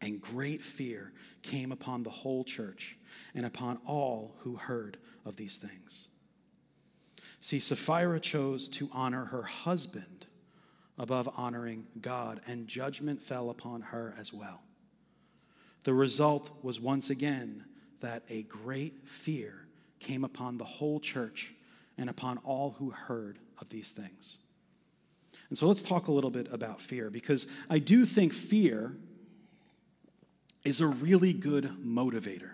And 0.00 0.20
great 0.20 0.62
fear 0.62 1.12
came 1.42 1.72
upon 1.72 2.02
the 2.02 2.10
whole 2.10 2.44
church 2.44 2.96
and 3.34 3.44
upon 3.44 3.78
all 3.86 4.36
who 4.40 4.56
heard 4.56 4.96
of 5.24 5.36
these 5.36 5.56
things. 5.56 6.08
See, 7.40 7.58
Sapphira 7.58 8.20
chose 8.20 8.68
to 8.70 8.88
honor 8.92 9.26
her 9.26 9.42
husband 9.42 10.26
above 10.98 11.28
honoring 11.36 11.86
God, 12.00 12.40
and 12.46 12.66
judgment 12.66 13.22
fell 13.22 13.50
upon 13.50 13.82
her 13.82 14.14
as 14.18 14.32
well. 14.32 14.62
The 15.84 15.94
result 15.94 16.50
was 16.62 16.80
once 16.80 17.08
again 17.08 17.64
that 18.00 18.24
a 18.28 18.42
great 18.42 19.08
fear 19.08 19.66
came 20.00 20.24
upon 20.24 20.58
the 20.58 20.64
whole 20.64 21.00
church 21.00 21.54
and 21.96 22.10
upon 22.10 22.38
all 22.38 22.76
who 22.78 22.90
heard 22.90 23.38
of 23.60 23.68
these 23.68 23.92
things. 23.92 24.38
And 25.48 25.56
so 25.56 25.66
let's 25.66 25.82
talk 25.82 26.08
a 26.08 26.12
little 26.12 26.30
bit 26.30 26.48
about 26.52 26.80
fear 26.80 27.10
because 27.10 27.46
I 27.70 27.78
do 27.78 28.04
think 28.04 28.32
fear 28.32 28.96
is 30.68 30.80
a 30.80 30.86
really 30.86 31.32
good 31.32 31.64
motivator. 31.84 32.50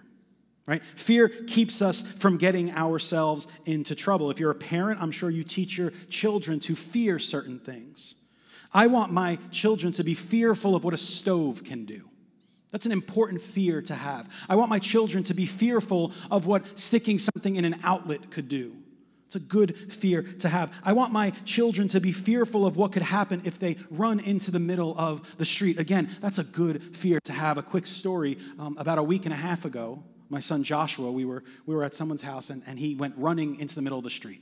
Right? 0.66 0.82
Fear 0.96 1.28
keeps 1.28 1.82
us 1.82 2.00
from 2.00 2.38
getting 2.38 2.72
ourselves 2.72 3.48
into 3.66 3.94
trouble. 3.94 4.30
If 4.30 4.40
you're 4.40 4.50
a 4.50 4.54
parent, 4.54 5.02
I'm 5.02 5.10
sure 5.10 5.28
you 5.28 5.44
teach 5.44 5.76
your 5.76 5.90
children 6.08 6.58
to 6.60 6.74
fear 6.74 7.18
certain 7.18 7.58
things. 7.58 8.14
I 8.72 8.86
want 8.86 9.12
my 9.12 9.38
children 9.50 9.92
to 9.92 10.04
be 10.04 10.14
fearful 10.14 10.74
of 10.74 10.82
what 10.82 10.94
a 10.94 10.98
stove 10.98 11.64
can 11.64 11.84
do. 11.84 12.08
That's 12.70 12.86
an 12.86 12.92
important 12.92 13.42
fear 13.42 13.82
to 13.82 13.94
have. 13.94 14.28
I 14.48 14.56
want 14.56 14.70
my 14.70 14.78
children 14.78 15.22
to 15.24 15.34
be 15.34 15.46
fearful 15.46 16.12
of 16.30 16.46
what 16.46 16.78
sticking 16.78 17.18
something 17.18 17.56
in 17.56 17.64
an 17.64 17.76
outlet 17.84 18.30
could 18.30 18.48
do. 18.48 18.74
It's 19.34 19.44
a 19.44 19.48
good 19.48 19.76
fear 19.92 20.22
to 20.22 20.48
have. 20.48 20.72
I 20.84 20.92
want 20.92 21.12
my 21.12 21.30
children 21.44 21.88
to 21.88 22.00
be 22.00 22.12
fearful 22.12 22.64
of 22.64 22.76
what 22.76 22.92
could 22.92 23.02
happen 23.02 23.42
if 23.44 23.58
they 23.58 23.76
run 23.90 24.20
into 24.20 24.52
the 24.52 24.60
middle 24.60 24.96
of 24.96 25.36
the 25.38 25.44
street. 25.44 25.76
Again, 25.76 26.08
that's 26.20 26.38
a 26.38 26.44
good 26.44 26.96
fear 26.96 27.18
to 27.24 27.32
have. 27.32 27.58
A 27.58 27.62
quick 27.62 27.88
story 27.88 28.38
um, 28.60 28.76
about 28.78 28.98
a 28.98 29.02
week 29.02 29.24
and 29.24 29.32
a 29.32 29.36
half 29.36 29.64
ago, 29.64 30.04
my 30.28 30.38
son 30.38 30.62
Joshua, 30.62 31.10
we 31.10 31.24
were, 31.24 31.42
we 31.66 31.74
were 31.74 31.82
at 31.82 31.96
someone's 31.96 32.22
house 32.22 32.48
and, 32.48 32.62
and 32.68 32.78
he 32.78 32.94
went 32.94 33.16
running 33.16 33.58
into 33.58 33.74
the 33.74 33.82
middle 33.82 33.98
of 33.98 34.04
the 34.04 34.10
street. 34.10 34.40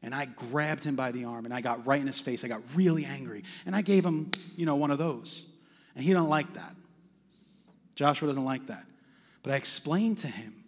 And 0.00 0.14
I 0.14 0.26
grabbed 0.26 0.84
him 0.84 0.94
by 0.94 1.10
the 1.10 1.24
arm 1.24 1.44
and 1.44 1.52
I 1.52 1.60
got 1.60 1.84
right 1.84 2.00
in 2.00 2.06
his 2.06 2.20
face. 2.20 2.44
I 2.44 2.48
got 2.48 2.62
really 2.76 3.04
angry. 3.04 3.42
And 3.66 3.74
I 3.74 3.82
gave 3.82 4.06
him, 4.06 4.30
you 4.54 4.64
know, 4.64 4.76
one 4.76 4.92
of 4.92 4.98
those. 4.98 5.50
And 5.96 6.04
he 6.04 6.12
don't 6.12 6.28
like 6.28 6.54
that. 6.54 6.76
Joshua 7.96 8.28
doesn't 8.28 8.44
like 8.44 8.68
that. 8.68 8.84
But 9.42 9.54
I 9.54 9.56
explained 9.56 10.18
to 10.18 10.28
him 10.28 10.61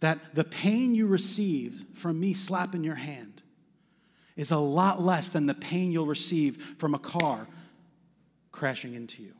that 0.00 0.34
the 0.34 0.44
pain 0.44 0.94
you 0.94 1.06
received 1.06 1.96
from 1.96 2.20
me 2.20 2.32
slapping 2.32 2.84
your 2.84 2.94
hand 2.94 3.42
is 4.36 4.50
a 4.50 4.58
lot 4.58 5.00
less 5.00 5.30
than 5.30 5.46
the 5.46 5.54
pain 5.54 5.90
you'll 5.90 6.06
receive 6.06 6.76
from 6.78 6.94
a 6.94 6.98
car 6.98 7.46
crashing 8.52 8.94
into 8.94 9.22
you. 9.22 9.32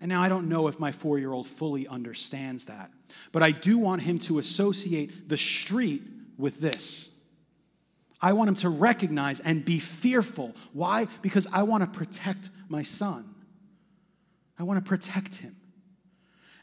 And 0.00 0.08
now 0.08 0.20
I 0.20 0.28
don't 0.28 0.48
know 0.48 0.68
if 0.68 0.78
my 0.78 0.92
four 0.92 1.18
year 1.18 1.32
old 1.32 1.46
fully 1.46 1.86
understands 1.86 2.66
that, 2.66 2.90
but 3.32 3.42
I 3.42 3.52
do 3.52 3.78
want 3.78 4.02
him 4.02 4.18
to 4.20 4.38
associate 4.38 5.28
the 5.28 5.36
street 5.36 6.02
with 6.36 6.60
this. 6.60 7.16
I 8.20 8.32
want 8.32 8.48
him 8.48 8.54
to 8.56 8.68
recognize 8.68 9.40
and 9.40 9.64
be 9.64 9.78
fearful. 9.78 10.54
Why? 10.72 11.06
Because 11.22 11.46
I 11.52 11.62
want 11.62 11.84
to 11.84 11.98
protect 11.98 12.50
my 12.68 12.82
son. 12.82 13.34
I 14.58 14.62
want 14.62 14.84
to 14.84 14.88
protect 14.88 15.36
him. 15.36 15.56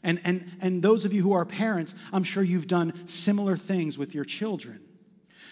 And, 0.02 0.20
and, 0.24 0.50
and 0.60 0.82
those 0.82 1.04
of 1.04 1.12
you 1.12 1.22
who 1.22 1.32
are 1.32 1.44
parents, 1.44 1.94
I'm 2.12 2.24
sure 2.24 2.42
you've 2.42 2.66
done 2.66 3.06
similar 3.06 3.56
things 3.56 3.98
with 3.98 4.14
your 4.14 4.24
children. 4.24 4.80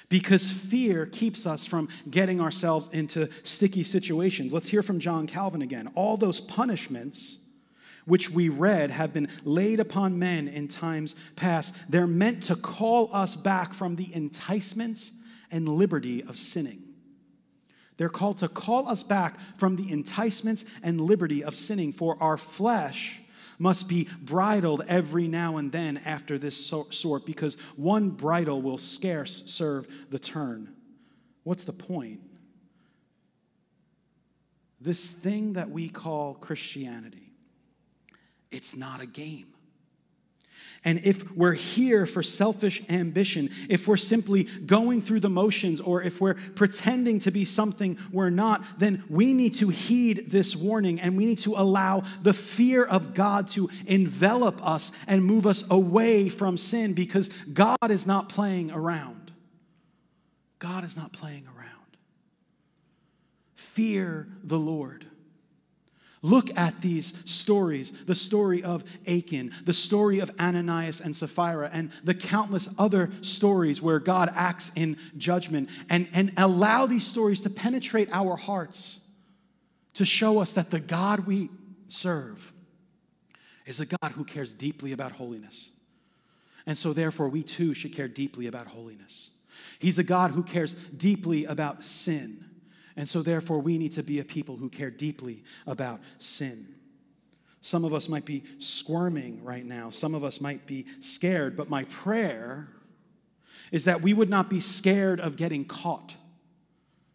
Because 0.09 0.51
fear 0.51 1.07
keeps 1.07 1.47
us 1.47 1.67
from 1.67 1.89
getting 2.11 2.41
ourselves 2.41 2.89
into 2.89 3.29
sticky 3.45 3.85
situations. 3.85 4.53
Let's 4.53 4.69
hear 4.69 4.83
from 4.83 4.99
John 4.99 5.29
Calvin 5.29 5.63
again. 5.63 5.89
All 5.95 6.17
those 6.17 6.41
punishments 6.41 7.39
which 8.07 8.31
we 8.31 8.49
read 8.49 8.91
have 8.91 9.13
been 9.13 9.29
laid 9.45 9.79
upon 9.79 10.19
men 10.19 10.49
in 10.49 10.67
times 10.67 11.15
past. 11.37 11.77
They're 11.89 12.09
meant 12.09 12.43
to 12.45 12.57
call 12.57 13.15
us 13.15 13.37
back 13.37 13.73
from 13.73 13.97
the 13.97 14.13
enticements 14.15 15.13
and 15.51 15.69
liberty 15.69 16.23
of 16.23 16.37
sinning. 16.37 16.83
They're 17.99 18.09
called 18.09 18.39
to 18.39 18.49
call 18.49 18.89
us 18.89 19.03
back 19.03 19.39
from 19.59 19.77
the 19.77 19.93
enticements 19.93 20.65
and 20.83 21.01
liberty 21.01 21.45
of 21.45 21.55
sinning, 21.55 21.93
for 21.93 22.21
our 22.21 22.39
flesh 22.39 23.21
must 23.61 23.89
be 23.89 24.09
bridled 24.23 24.83
every 24.89 25.29
now 25.29 25.59
and 25.59 25.71
then 25.71 26.01
after 26.05 26.39
this 26.39 26.67
sort, 26.67 27.27
because 27.27 27.55
one 27.77 28.11
bridle 28.11 28.61
will 28.61 28.79
scarce 28.79 29.45
serve 29.47 29.87
the 30.11 30.19
turn. 30.19 30.75
What's 31.45 31.65
the 31.65 31.73
point? 31.73 32.21
This 34.81 35.11
thing 35.11 35.53
that 35.53 35.71
we 35.71 35.91
call 35.91 36.35
Christianity, 36.35 37.33
it's 38.51 38.77
not 38.77 39.03
a 39.03 39.07
game. 39.07 39.50
And 40.83 40.99
if 41.05 41.31
we're 41.37 41.53
here 41.53 42.07
for 42.07 42.23
selfish 42.23 42.83
ambition, 42.89 43.51
if 43.69 43.87
we're 43.87 43.99
simply 43.99 44.45
going 44.45 45.03
through 45.03 45.21
the 45.21 45.29
motions, 45.29 45.79
or 45.79 46.03
if 46.03 46.23
we're 46.23 46.35
pretending 46.35 47.19
to 47.21 47.31
be 47.31 47.45
something 47.45 47.99
we're 48.11 48.31
not, 48.31 48.65
then 48.79 49.05
we 49.11 49.35
need 49.35 49.53
to 49.55 49.69
heed 49.69 50.31
this 50.31 50.57
warning 50.57 50.99
and 50.99 51.19
we 51.19 51.27
need 51.27 51.39
to 51.41 51.55
allow 51.55 52.03
the 52.23 52.33
fear 52.33 52.83
of 52.83 53.13
God 53.13 53.49
to 53.49 53.69
envelop 53.87 54.67
us 54.67 54.93
and 55.07 55.23
move 55.23 55.47
us 55.47 55.71
away 55.71 56.31
from 56.31 56.57
sin 56.57 56.95
because 56.95 57.29
God 57.29 57.91
is 57.91 58.07
not 58.07 58.31
playing 58.31 58.71
around. 58.71 59.33
God 60.59 60.85
is 60.85 60.97
not 60.97 61.13
playing 61.13 61.47
around. 61.47 61.97
Fear 63.55 64.29
the 64.43 64.59
Lord. 64.59 65.10
Look 66.23 66.57
at 66.59 66.83
these 66.83 67.23
stories 67.31 68.05
the 68.05 68.15
story 68.15 68.63
of 68.63 68.85
Achan, 69.09 69.53
the 69.65 69.73
story 69.73 70.19
of 70.19 70.31
Ananias 70.39 71.01
and 71.01 71.17
Sapphira, 71.17 71.71
and 71.73 71.91
the 72.05 72.15
countless 72.15 72.75
other 72.79 73.11
stories 73.23 73.81
where 73.81 73.99
God 73.99 74.31
acts 74.35 74.71
in 74.77 74.99
judgment, 75.17 75.71
and, 75.89 76.09
and 76.13 76.33
allow 76.37 76.87
these 76.87 77.07
stories 77.07 77.41
to 77.43 77.51
penetrate 77.51 78.11
our 78.13 78.37
hearts 78.37 79.01
to 79.95 80.05
show 80.05 80.39
us 80.39 80.53
that 80.53 80.71
the 80.71 80.81
God 80.81 81.27
we 81.27 81.49
serve 81.87 82.53
is 83.67 83.81
a 83.81 83.87
God 83.87 84.13
who 84.13 84.25
cares 84.25 84.55
deeply 84.55 84.93
about 84.93 85.13
holiness. 85.13 85.73
And 86.67 86.77
so, 86.77 86.93
therefore, 86.93 87.31
we 87.31 87.43
too 87.43 87.73
should 87.73 87.95
care 87.95 88.09
deeply 88.09 88.47
about 88.47 88.67
holiness. 88.67 89.31
He's 89.79 89.99
a 89.99 90.05
God 90.05 90.33
who 90.33 90.43
cares 90.43 90.75
deeply 90.75 91.47
about 91.47 91.83
sin. 91.83 92.45
And 93.01 93.09
so, 93.09 93.23
therefore, 93.23 93.61
we 93.61 93.79
need 93.79 93.93
to 93.93 94.03
be 94.03 94.21
a 94.21 94.25
people 94.25 94.59
who 94.59 94.69
care 94.69 94.91
deeply 94.91 95.43
about 95.67 96.01
sin. 96.19 96.67
Some 97.63 97.83
of 97.87 97.95
us 97.95 98.11
might 98.11 98.27
be 98.27 98.45
squirming 98.59 99.43
right 99.43 99.65
now, 99.65 99.89
some 99.89 100.15
of 100.15 100.23
us 100.23 100.39
might 100.39 100.67
be 100.67 100.85
scared, 101.01 101.57
but 101.57 101.71
my 101.71 101.85
prayer 101.85 102.69
is 103.73 103.87
that 103.87 104.03
we 104.03 104.13
would 104.13 104.29
not 104.29 104.51
be 104.51 104.61
scared 104.61 105.19
of 105.19 105.39
getting 105.39 105.65
caught. 105.65 106.15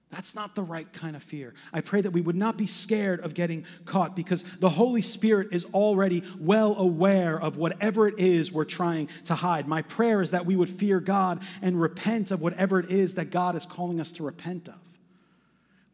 That's 0.09 0.33
not 0.33 0.55
the 0.55 0.63
right 0.63 0.91
kind 0.91 1.15
of 1.15 1.21
fear. 1.21 1.53
I 1.71 1.81
pray 1.81 2.01
that 2.01 2.09
we 2.09 2.21
would 2.21 2.35
not 2.35 2.57
be 2.57 2.65
scared 2.65 3.19
of 3.19 3.35
getting 3.35 3.63
caught 3.85 4.15
because 4.15 4.41
the 4.57 4.69
Holy 4.69 5.01
Spirit 5.01 5.49
is 5.51 5.65
already 5.65 6.23
well 6.39 6.75
aware 6.77 7.39
of 7.39 7.57
whatever 7.57 8.07
it 8.07 8.17
is 8.17 8.51
we're 8.51 8.65
trying 8.65 9.07
to 9.25 9.35
hide. 9.35 9.67
My 9.67 9.83
prayer 9.83 10.23
is 10.23 10.31
that 10.31 10.47
we 10.47 10.55
would 10.55 10.69
fear 10.69 10.99
God 10.99 11.43
and 11.61 11.79
repent 11.79 12.31
of 12.31 12.41
whatever 12.41 12.79
it 12.79 12.89
is 12.89 13.13
that 13.15 13.29
God 13.29 13.55
is 13.55 13.67
calling 13.67 13.99
us 13.99 14.11
to 14.13 14.23
repent 14.23 14.67
of. 14.67 14.84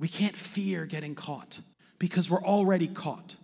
We 0.01 0.07
can't 0.07 0.35
fear 0.35 0.87
getting 0.87 1.13
caught 1.13 1.59
because 1.99 2.27
we're 2.27 2.43
already 2.43 2.87
caught. 2.87 3.35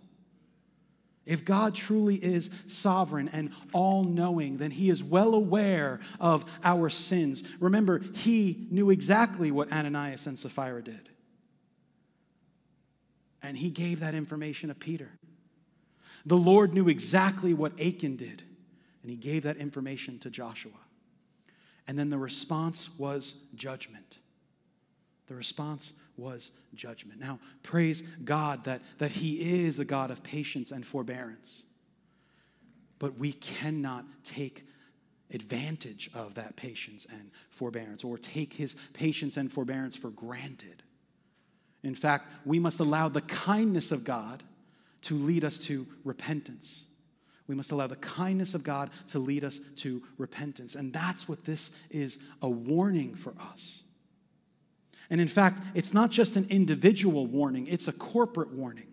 If 1.24 1.44
God 1.44 1.72
truly 1.72 2.16
is 2.16 2.50
sovereign 2.66 3.28
and 3.28 3.52
all 3.72 4.02
knowing, 4.02 4.56
then 4.56 4.72
He 4.72 4.90
is 4.90 5.00
well 5.00 5.34
aware 5.34 6.00
of 6.18 6.44
our 6.64 6.90
sins. 6.90 7.48
Remember, 7.60 8.00
He 8.12 8.66
knew 8.72 8.90
exactly 8.90 9.52
what 9.52 9.72
Ananias 9.72 10.26
and 10.26 10.36
Sapphira 10.36 10.82
did. 10.82 11.08
And 13.40 13.56
He 13.56 13.70
gave 13.70 14.00
that 14.00 14.16
information 14.16 14.68
to 14.68 14.74
Peter. 14.74 15.12
The 16.26 16.36
Lord 16.36 16.74
knew 16.74 16.88
exactly 16.88 17.54
what 17.54 17.80
Achan 17.80 18.16
did, 18.16 18.42
and 19.02 19.10
he 19.10 19.16
gave 19.16 19.44
that 19.44 19.58
information 19.58 20.18
to 20.18 20.30
Joshua. 20.30 20.72
And 21.86 21.96
then 21.96 22.10
the 22.10 22.18
response 22.18 22.98
was 22.98 23.46
judgment. 23.54 24.18
The 25.28 25.34
response 25.34 25.92
was 26.16 26.52
judgment. 26.74 27.20
Now, 27.20 27.38
praise 27.62 28.02
God 28.02 28.64
that, 28.64 28.82
that 28.98 29.12
He 29.12 29.64
is 29.64 29.78
a 29.78 29.84
God 29.84 30.10
of 30.10 30.22
patience 30.22 30.72
and 30.72 30.84
forbearance. 30.84 31.64
But 32.98 33.18
we 33.18 33.32
cannot 33.32 34.04
take 34.24 34.66
advantage 35.32 36.10
of 36.14 36.34
that 36.34 36.56
patience 36.56 37.06
and 37.10 37.30
forbearance 37.50 38.02
or 38.02 38.18
take 38.18 38.54
His 38.54 38.74
patience 38.94 39.36
and 39.36 39.52
forbearance 39.52 39.96
for 39.96 40.10
granted. 40.10 40.82
In 41.82 41.94
fact, 41.94 42.32
we 42.44 42.58
must 42.58 42.80
allow 42.80 43.08
the 43.08 43.20
kindness 43.20 43.92
of 43.92 44.04
God 44.04 44.42
to 45.02 45.14
lead 45.14 45.44
us 45.44 45.58
to 45.66 45.86
repentance. 46.04 46.86
We 47.46 47.54
must 47.54 47.70
allow 47.70 47.86
the 47.86 47.96
kindness 47.96 48.54
of 48.54 48.64
God 48.64 48.90
to 49.08 49.18
lead 49.18 49.44
us 49.44 49.60
to 49.76 50.02
repentance. 50.18 50.74
And 50.74 50.92
that's 50.92 51.28
what 51.28 51.44
this 51.44 51.78
is 51.90 52.22
a 52.42 52.48
warning 52.48 53.14
for 53.14 53.34
us. 53.52 53.84
And 55.10 55.20
in 55.20 55.28
fact, 55.28 55.62
it's 55.74 55.94
not 55.94 56.10
just 56.10 56.36
an 56.36 56.46
individual 56.50 57.26
warning, 57.26 57.66
it's 57.66 57.88
a 57.88 57.92
corporate 57.92 58.52
warning. 58.52 58.87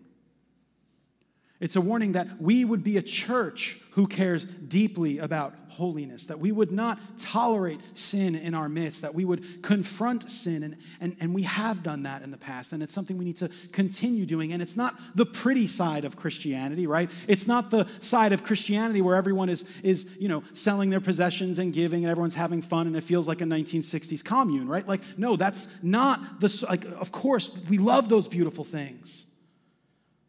It's 1.58 1.76
a 1.76 1.80
warning 1.80 2.12
that 2.12 2.40
we 2.40 2.64
would 2.64 2.84
be 2.84 2.98
a 2.98 3.02
church 3.02 3.80
who 3.92 4.06
cares 4.06 4.44
deeply 4.44 5.18
about 5.18 5.54
holiness, 5.68 6.26
that 6.26 6.38
we 6.38 6.52
would 6.52 6.70
not 6.70 6.98
tolerate 7.16 7.80
sin 7.96 8.34
in 8.34 8.54
our 8.54 8.68
midst, 8.68 9.00
that 9.00 9.14
we 9.14 9.24
would 9.24 9.62
confront 9.62 10.30
sin. 10.30 10.62
And, 10.62 10.76
and, 11.00 11.16
and 11.18 11.34
we 11.34 11.44
have 11.44 11.82
done 11.82 12.02
that 12.02 12.20
in 12.20 12.30
the 12.30 12.36
past, 12.36 12.74
and 12.74 12.82
it's 12.82 12.92
something 12.92 13.16
we 13.16 13.24
need 13.24 13.38
to 13.38 13.48
continue 13.72 14.26
doing. 14.26 14.52
And 14.52 14.60
it's 14.60 14.76
not 14.76 15.00
the 15.14 15.24
pretty 15.24 15.66
side 15.66 16.04
of 16.04 16.14
Christianity, 16.14 16.86
right? 16.86 17.10
It's 17.26 17.46
not 17.46 17.70
the 17.70 17.86
side 18.00 18.34
of 18.34 18.44
Christianity 18.44 19.00
where 19.00 19.16
everyone 19.16 19.48
is, 19.48 19.64
is 19.82 20.14
you 20.18 20.28
know, 20.28 20.44
selling 20.52 20.90
their 20.90 21.00
possessions 21.00 21.58
and 21.58 21.72
giving, 21.72 22.04
and 22.04 22.10
everyone's 22.10 22.34
having 22.34 22.60
fun, 22.60 22.86
and 22.86 22.96
it 22.96 23.02
feels 23.02 23.26
like 23.26 23.40
a 23.40 23.44
1960s 23.44 24.22
commune, 24.22 24.68
right? 24.68 24.86
Like, 24.86 25.00
no, 25.16 25.36
that's 25.36 25.74
not 25.82 26.40
the, 26.40 26.66
like, 26.68 26.84
of 26.84 27.12
course, 27.12 27.58
we 27.70 27.78
love 27.78 28.10
those 28.10 28.28
beautiful 28.28 28.64
things. 28.64 29.25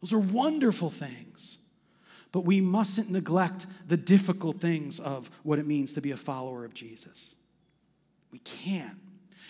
Those 0.00 0.12
are 0.12 0.18
wonderful 0.18 0.90
things. 0.90 1.58
But 2.30 2.44
we 2.44 2.60
mustn't 2.60 3.10
neglect 3.10 3.66
the 3.86 3.96
difficult 3.96 4.60
things 4.60 5.00
of 5.00 5.30
what 5.42 5.58
it 5.58 5.66
means 5.66 5.94
to 5.94 6.00
be 6.00 6.10
a 6.10 6.16
follower 6.16 6.64
of 6.64 6.74
Jesus. 6.74 7.34
We 8.30 8.38
can't. 8.40 8.98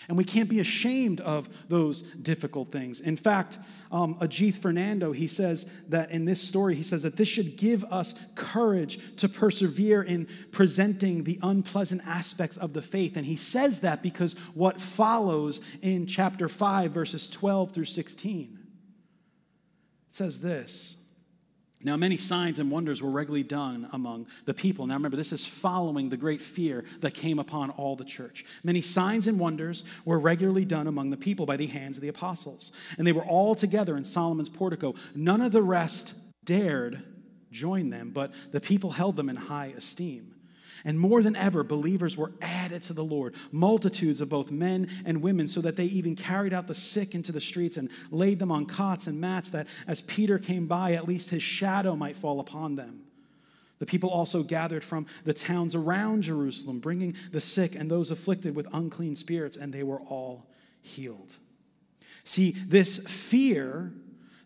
And 0.06 0.16
we 0.16 0.24
can't 0.24 0.48
be 0.48 0.60
ashamed 0.60 1.20
of 1.20 1.68
those 1.68 2.00
difficult 2.00 2.70
things. 2.70 3.00
In 3.00 3.16
fact, 3.16 3.58
um, 3.92 4.14
Ajith 4.16 4.58
Fernando, 4.62 5.12
he 5.12 5.26
says 5.26 5.70
that 5.88 6.12
in 6.12 6.24
this 6.24 6.40
story, 6.40 6.76
he 6.76 6.82
says 6.82 7.02
that 7.02 7.16
this 7.16 7.28
should 7.28 7.56
give 7.56 7.84
us 7.84 8.14
courage 8.34 9.16
to 9.16 9.28
persevere 9.28 10.02
in 10.02 10.26
presenting 10.50 11.24
the 11.24 11.38
unpleasant 11.42 12.00
aspects 12.06 12.56
of 12.56 12.72
the 12.72 12.80
faith. 12.80 13.18
And 13.18 13.26
he 13.26 13.36
says 13.36 13.80
that 13.80 14.02
because 14.02 14.32
what 14.54 14.80
follows 14.80 15.60
in 15.82 16.06
chapter 16.06 16.48
5, 16.48 16.90
verses 16.90 17.28
12 17.28 17.72
through 17.72 17.84
16 17.84 18.57
it 20.08 20.14
says 20.14 20.40
this 20.40 20.96
Now, 21.82 21.96
many 21.96 22.16
signs 22.16 22.58
and 22.58 22.70
wonders 22.70 23.02
were 23.02 23.10
regularly 23.10 23.42
done 23.42 23.88
among 23.92 24.26
the 24.46 24.54
people. 24.54 24.86
Now, 24.86 24.94
remember, 24.94 25.16
this 25.16 25.32
is 25.32 25.46
following 25.46 26.08
the 26.08 26.16
great 26.16 26.42
fear 26.42 26.84
that 27.00 27.14
came 27.14 27.38
upon 27.38 27.70
all 27.70 27.96
the 27.96 28.04
church. 28.04 28.44
Many 28.64 28.80
signs 28.80 29.26
and 29.26 29.38
wonders 29.38 29.84
were 30.04 30.18
regularly 30.18 30.64
done 30.64 30.86
among 30.86 31.10
the 31.10 31.16
people 31.16 31.46
by 31.46 31.56
the 31.56 31.66
hands 31.66 31.96
of 31.96 32.02
the 32.02 32.08
apostles. 32.08 32.72
And 32.96 33.06
they 33.06 33.12
were 33.12 33.24
all 33.24 33.54
together 33.54 33.96
in 33.96 34.04
Solomon's 34.04 34.48
portico. 34.48 34.94
None 35.14 35.40
of 35.40 35.52
the 35.52 35.62
rest 35.62 36.14
dared 36.44 37.02
join 37.50 37.90
them, 37.90 38.10
but 38.10 38.32
the 38.52 38.60
people 38.60 38.90
held 38.90 39.16
them 39.16 39.28
in 39.28 39.36
high 39.36 39.72
esteem. 39.76 40.27
And 40.84 40.98
more 40.98 41.22
than 41.22 41.36
ever, 41.36 41.64
believers 41.64 42.16
were 42.16 42.32
added 42.40 42.82
to 42.84 42.92
the 42.92 43.04
Lord, 43.04 43.34
multitudes 43.52 44.20
of 44.20 44.28
both 44.28 44.50
men 44.50 44.88
and 45.04 45.22
women, 45.22 45.48
so 45.48 45.60
that 45.60 45.76
they 45.76 45.84
even 45.84 46.14
carried 46.16 46.52
out 46.52 46.66
the 46.66 46.74
sick 46.74 47.14
into 47.14 47.32
the 47.32 47.40
streets 47.40 47.76
and 47.76 47.90
laid 48.10 48.38
them 48.38 48.52
on 48.52 48.66
cots 48.66 49.06
and 49.06 49.20
mats, 49.20 49.50
that 49.50 49.66
as 49.86 50.00
Peter 50.02 50.38
came 50.38 50.66
by, 50.66 50.92
at 50.92 51.08
least 51.08 51.30
his 51.30 51.42
shadow 51.42 51.96
might 51.96 52.16
fall 52.16 52.40
upon 52.40 52.76
them. 52.76 53.02
The 53.78 53.86
people 53.86 54.10
also 54.10 54.42
gathered 54.42 54.82
from 54.82 55.06
the 55.24 55.32
towns 55.32 55.74
around 55.74 56.22
Jerusalem, 56.22 56.80
bringing 56.80 57.14
the 57.30 57.40
sick 57.40 57.74
and 57.74 57.90
those 57.90 58.10
afflicted 58.10 58.54
with 58.54 58.66
unclean 58.72 59.16
spirits, 59.16 59.56
and 59.56 59.72
they 59.72 59.82
were 59.82 60.00
all 60.00 60.46
healed. 60.82 61.36
See, 62.24 62.52
this 62.66 62.98
fear 62.98 63.92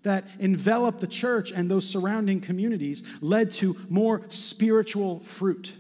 that 0.03 0.27
enveloped 0.39 1.01
the 1.01 1.07
church 1.07 1.53
and 1.53 1.71
those 1.71 1.89
surrounding 1.89 2.41
communities 2.41 3.03
led 3.21 3.51
to 3.53 3.77
more 3.89 4.23
spiritual 4.29 5.21
fruit 5.21 5.73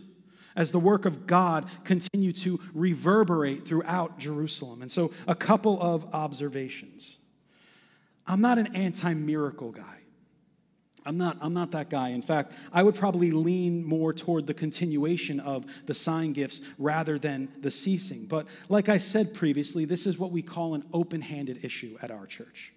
as 0.57 0.73
the 0.73 0.79
work 0.79 1.05
of 1.05 1.27
God 1.27 1.69
continued 1.85 2.37
to 2.37 2.61
reverberate 2.75 3.67
throughout 3.67 4.19
Jerusalem. 4.19 4.83
And 4.83 4.91
so, 4.91 5.13
a 5.27 5.35
couple 5.35 5.81
of 5.81 6.13
observations. 6.15 7.19
I'm 8.27 8.41
not 8.41 8.59
an 8.59 8.75
anti 8.77 9.15
miracle 9.15 9.73
guy. 9.73 10.03
I'm 11.05 11.19
not, 11.19 11.37
I'm 11.41 11.55
not 11.55 11.73
that 11.73 11.91
guy. 11.91 12.11
In 12.11 12.23
fact, 12.23 12.55
I 12.73 12.83
would 12.83 12.95
probably 12.95 13.31
lean 13.31 13.85
more 13.85 14.13
toward 14.13 14.47
the 14.47 14.55
continuation 14.55 15.41
of 15.41 15.65
the 15.87 15.95
sign 15.95 16.33
gifts 16.33 16.61
rather 16.79 17.19
than 17.19 17.49
the 17.61 17.71
ceasing. 17.71 18.27
But 18.27 18.47
like 18.69 18.89
I 18.89 18.99
said 18.99 19.35
previously, 19.35 19.85
this 19.85 20.07
is 20.07 20.19
what 20.19 20.31
we 20.31 20.43
call 20.43 20.75
an 20.75 20.85
open 20.93 21.21
handed 21.21 21.65
issue 21.65 21.97
at 22.03 22.11
our 22.11 22.27
church. 22.27 22.73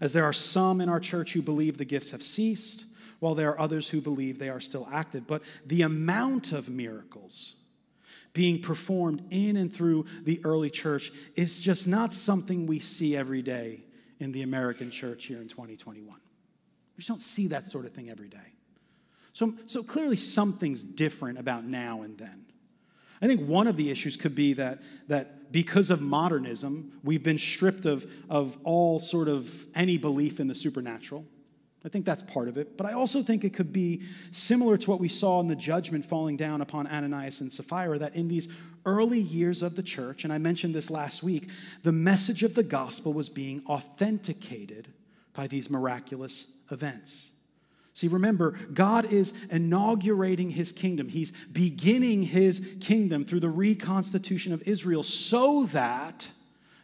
As 0.00 0.12
there 0.12 0.24
are 0.24 0.32
some 0.32 0.80
in 0.80 0.88
our 0.88 0.98
church 0.98 1.34
who 1.34 1.42
believe 1.42 1.78
the 1.78 1.84
gifts 1.84 2.10
have 2.10 2.22
ceased, 2.22 2.86
while 3.22 3.36
there 3.36 3.50
are 3.50 3.60
others 3.60 3.88
who 3.88 4.00
believe 4.00 4.40
they 4.40 4.48
are 4.48 4.58
still 4.58 4.88
active. 4.92 5.28
But 5.28 5.44
the 5.64 5.82
amount 5.82 6.50
of 6.50 6.68
miracles 6.68 7.54
being 8.32 8.60
performed 8.60 9.22
in 9.30 9.56
and 9.56 9.72
through 9.72 10.06
the 10.24 10.40
early 10.44 10.70
church 10.70 11.12
is 11.36 11.60
just 11.60 11.86
not 11.86 12.12
something 12.12 12.66
we 12.66 12.80
see 12.80 13.14
every 13.14 13.40
day 13.40 13.84
in 14.18 14.32
the 14.32 14.42
American 14.42 14.90
church 14.90 15.26
here 15.26 15.40
in 15.40 15.46
2021. 15.46 16.04
We 16.08 16.16
just 16.96 17.08
don't 17.08 17.20
see 17.20 17.46
that 17.46 17.68
sort 17.68 17.84
of 17.84 17.92
thing 17.92 18.10
every 18.10 18.28
day. 18.28 18.38
So, 19.32 19.54
so 19.66 19.84
clearly, 19.84 20.16
something's 20.16 20.84
different 20.84 21.38
about 21.38 21.64
now 21.64 22.02
and 22.02 22.18
then. 22.18 22.46
I 23.22 23.28
think 23.28 23.48
one 23.48 23.68
of 23.68 23.76
the 23.76 23.92
issues 23.92 24.16
could 24.16 24.34
be 24.34 24.54
that, 24.54 24.80
that 25.06 25.52
because 25.52 25.92
of 25.92 26.00
modernism, 26.00 26.98
we've 27.04 27.22
been 27.22 27.38
stripped 27.38 27.86
of, 27.86 28.04
of 28.28 28.58
all 28.64 28.98
sort 28.98 29.28
of 29.28 29.64
any 29.76 29.96
belief 29.96 30.40
in 30.40 30.48
the 30.48 30.56
supernatural. 30.56 31.24
I 31.84 31.88
think 31.88 32.04
that's 32.04 32.22
part 32.22 32.48
of 32.48 32.56
it. 32.56 32.76
But 32.76 32.86
I 32.86 32.92
also 32.92 33.22
think 33.22 33.44
it 33.44 33.54
could 33.54 33.72
be 33.72 34.02
similar 34.30 34.76
to 34.76 34.90
what 34.90 35.00
we 35.00 35.08
saw 35.08 35.40
in 35.40 35.48
the 35.48 35.56
judgment 35.56 36.04
falling 36.04 36.36
down 36.36 36.60
upon 36.60 36.86
Ananias 36.86 37.40
and 37.40 37.52
Sapphira, 37.52 37.98
that 37.98 38.14
in 38.14 38.28
these 38.28 38.48
early 38.86 39.18
years 39.18 39.62
of 39.62 39.74
the 39.74 39.82
church, 39.82 40.24
and 40.24 40.32
I 40.32 40.38
mentioned 40.38 40.74
this 40.74 40.90
last 40.90 41.22
week, 41.22 41.48
the 41.82 41.92
message 41.92 42.42
of 42.44 42.54
the 42.54 42.62
gospel 42.62 43.12
was 43.12 43.28
being 43.28 43.62
authenticated 43.66 44.88
by 45.34 45.46
these 45.46 45.70
miraculous 45.70 46.46
events. 46.70 47.30
See, 47.94 48.08
remember, 48.08 48.52
God 48.72 49.12
is 49.12 49.34
inaugurating 49.50 50.50
his 50.50 50.72
kingdom. 50.72 51.08
He's 51.08 51.32
beginning 51.52 52.22
his 52.22 52.76
kingdom 52.80 53.24
through 53.24 53.40
the 53.40 53.50
reconstitution 53.50 54.52
of 54.52 54.66
Israel 54.66 55.02
so 55.02 55.64
that 55.66 56.30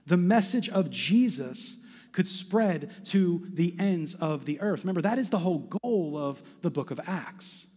the 0.07 0.19
message 0.19 0.69
of 0.69 0.91
Jesus 0.91 1.79
could 2.19 2.27
spread 2.27 2.91
to 3.05 3.47
the 3.53 3.77
ends 3.79 4.17
of 4.17 4.45
the 4.45 4.61
earth. 4.61 4.81
Remember, 4.83 5.03
that 5.03 5.21
is 5.21 5.31
the 5.31 5.39
whole 5.39 5.61
goal 5.61 6.19
of 6.19 6.43
the 6.63 6.71
book 6.71 6.91
of 6.91 6.99
Acts, 7.07 7.69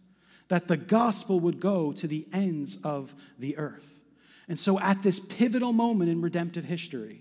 that 0.48 0.66
the 0.66 0.76
gospel 0.76 1.38
would 1.38 1.60
go 1.60 1.92
to 1.92 2.08
the 2.08 2.26
ends 2.32 2.76
of 2.82 3.14
the 3.38 3.56
earth. 3.56 4.00
And 4.48 4.58
so, 4.58 4.80
at 4.80 5.00
this 5.00 5.20
pivotal 5.20 5.72
moment 5.72 6.10
in 6.10 6.20
redemptive 6.20 6.64
history, 6.64 7.20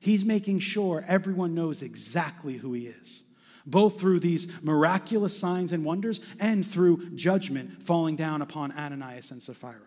he's 0.00 0.22
making 0.22 0.58
sure 0.58 1.02
everyone 1.08 1.54
knows 1.54 1.82
exactly 1.82 2.58
who 2.58 2.74
he 2.74 2.88
is, 2.88 3.22
both 3.64 3.98
through 3.98 4.20
these 4.20 4.62
miraculous 4.62 5.34
signs 5.34 5.72
and 5.72 5.82
wonders 5.82 6.20
and 6.38 6.66
through 6.66 7.08
judgment 7.14 7.82
falling 7.82 8.16
down 8.16 8.42
upon 8.42 8.70
Ananias 8.72 9.30
and 9.30 9.42
Sapphira. 9.42 9.80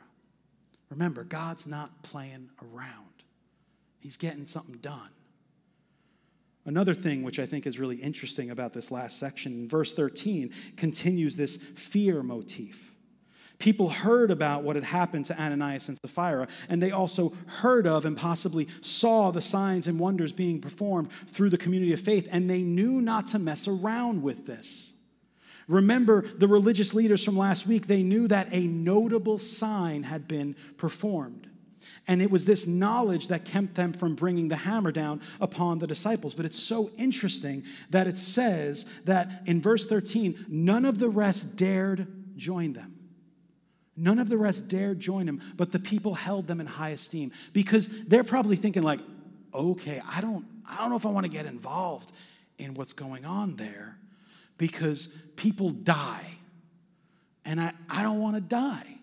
Remember, 0.89 1.23
God's 1.23 1.67
not 1.67 2.01
playing 2.01 2.49
around, 2.63 3.21
he's 3.99 4.17
getting 4.17 4.47
something 4.47 4.77
done. 4.77 5.11
Another 6.65 6.93
thing 6.93 7.23
which 7.23 7.39
I 7.39 7.45
think 7.45 7.65
is 7.65 7.79
really 7.79 7.97
interesting 7.97 8.51
about 8.51 8.73
this 8.73 8.91
last 8.91 9.17
section, 9.17 9.67
verse 9.67 9.93
13, 9.93 10.51
continues 10.77 11.35
this 11.35 11.57
fear 11.57 12.21
motif. 12.21 12.95
People 13.57 13.89
heard 13.89 14.31
about 14.31 14.63
what 14.63 14.75
had 14.75 14.85
happened 14.85 15.27
to 15.27 15.39
Ananias 15.39 15.87
and 15.87 15.97
Sapphira, 16.03 16.47
and 16.67 16.81
they 16.81 16.91
also 16.91 17.33
heard 17.45 17.85
of 17.85 18.05
and 18.05 18.17
possibly 18.17 18.67
saw 18.81 19.29
the 19.29 19.41
signs 19.41 19.87
and 19.87 19.99
wonders 19.99 20.31
being 20.31 20.59
performed 20.59 21.11
through 21.11 21.51
the 21.51 21.59
community 21.59 21.93
of 21.93 21.99
faith, 21.99 22.27
and 22.31 22.49
they 22.49 22.63
knew 22.63 23.01
not 23.01 23.27
to 23.27 23.39
mess 23.39 23.67
around 23.67 24.23
with 24.23 24.47
this. 24.47 24.93
Remember 25.67 26.23
the 26.23 26.47
religious 26.47 26.95
leaders 26.95 27.23
from 27.23 27.37
last 27.37 27.67
week, 27.67 27.85
they 27.85 28.01
knew 28.01 28.27
that 28.27 28.47
a 28.51 28.65
notable 28.65 29.37
sign 29.37 30.03
had 30.03 30.27
been 30.27 30.55
performed. 30.77 31.47
And 32.07 32.21
it 32.21 32.31
was 32.31 32.45
this 32.45 32.65
knowledge 32.65 33.27
that 33.27 33.45
kept 33.45 33.75
them 33.75 33.93
from 33.93 34.15
bringing 34.15 34.47
the 34.47 34.55
hammer 34.55 34.91
down 34.91 35.21
upon 35.39 35.79
the 35.79 35.87
disciples. 35.87 36.33
But 36.33 36.45
it's 36.45 36.57
so 36.57 36.89
interesting 36.97 37.63
that 37.91 38.07
it 38.07 38.17
says 38.17 38.85
that 39.05 39.43
in 39.45 39.61
verse 39.61 39.85
13, 39.85 40.45
none 40.47 40.85
of 40.85 40.97
the 40.97 41.09
rest 41.09 41.55
dared 41.55 42.07
join 42.35 42.73
them. 42.73 42.97
None 43.95 44.19
of 44.19 44.29
the 44.29 44.37
rest 44.37 44.67
dared 44.67 44.99
join 44.99 45.27
him, 45.27 45.41
but 45.55 45.71
the 45.71 45.79
people 45.79 46.15
held 46.15 46.47
them 46.47 46.59
in 46.59 46.65
high 46.65 46.89
esteem 46.89 47.31
because 47.53 47.87
they're 48.07 48.23
probably 48.23 48.55
thinking 48.55 48.83
like, 48.83 48.99
okay, 49.53 50.01
I 50.09 50.21
don't, 50.21 50.45
I 50.67 50.77
don't 50.77 50.89
know 50.89 50.95
if 50.95 51.05
I 51.05 51.09
want 51.09 51.25
to 51.25 51.31
get 51.31 51.45
involved 51.45 52.11
in 52.57 52.73
what's 52.73 52.93
going 52.93 53.25
on 53.25 53.57
there 53.57 53.97
because 54.57 55.07
people 55.35 55.69
die 55.69 56.37
and 57.45 57.59
I, 57.59 57.73
I 57.89 58.01
don't 58.01 58.19
want 58.19 58.35
to 58.35 58.41
die. 58.41 59.00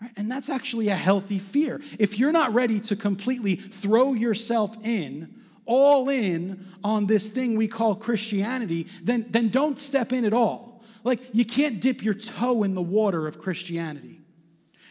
Right? 0.00 0.10
And 0.16 0.30
that's 0.30 0.48
actually 0.48 0.88
a 0.88 0.96
healthy 0.96 1.38
fear. 1.38 1.80
If 1.98 2.18
you're 2.18 2.32
not 2.32 2.52
ready 2.52 2.80
to 2.80 2.96
completely 2.96 3.56
throw 3.56 4.12
yourself 4.12 4.76
in, 4.84 5.34
all 5.66 6.08
in 6.08 6.66
on 6.82 7.06
this 7.06 7.28
thing 7.28 7.56
we 7.56 7.68
call 7.68 7.94
Christianity, 7.94 8.86
then, 9.02 9.26
then 9.30 9.48
don't 9.48 9.78
step 9.78 10.12
in 10.12 10.24
at 10.24 10.32
all. 10.32 10.82
Like, 11.04 11.20
you 11.32 11.44
can't 11.44 11.80
dip 11.80 12.02
your 12.02 12.14
toe 12.14 12.62
in 12.62 12.74
the 12.74 12.82
water 12.82 13.26
of 13.28 13.38
Christianity. 13.38 14.20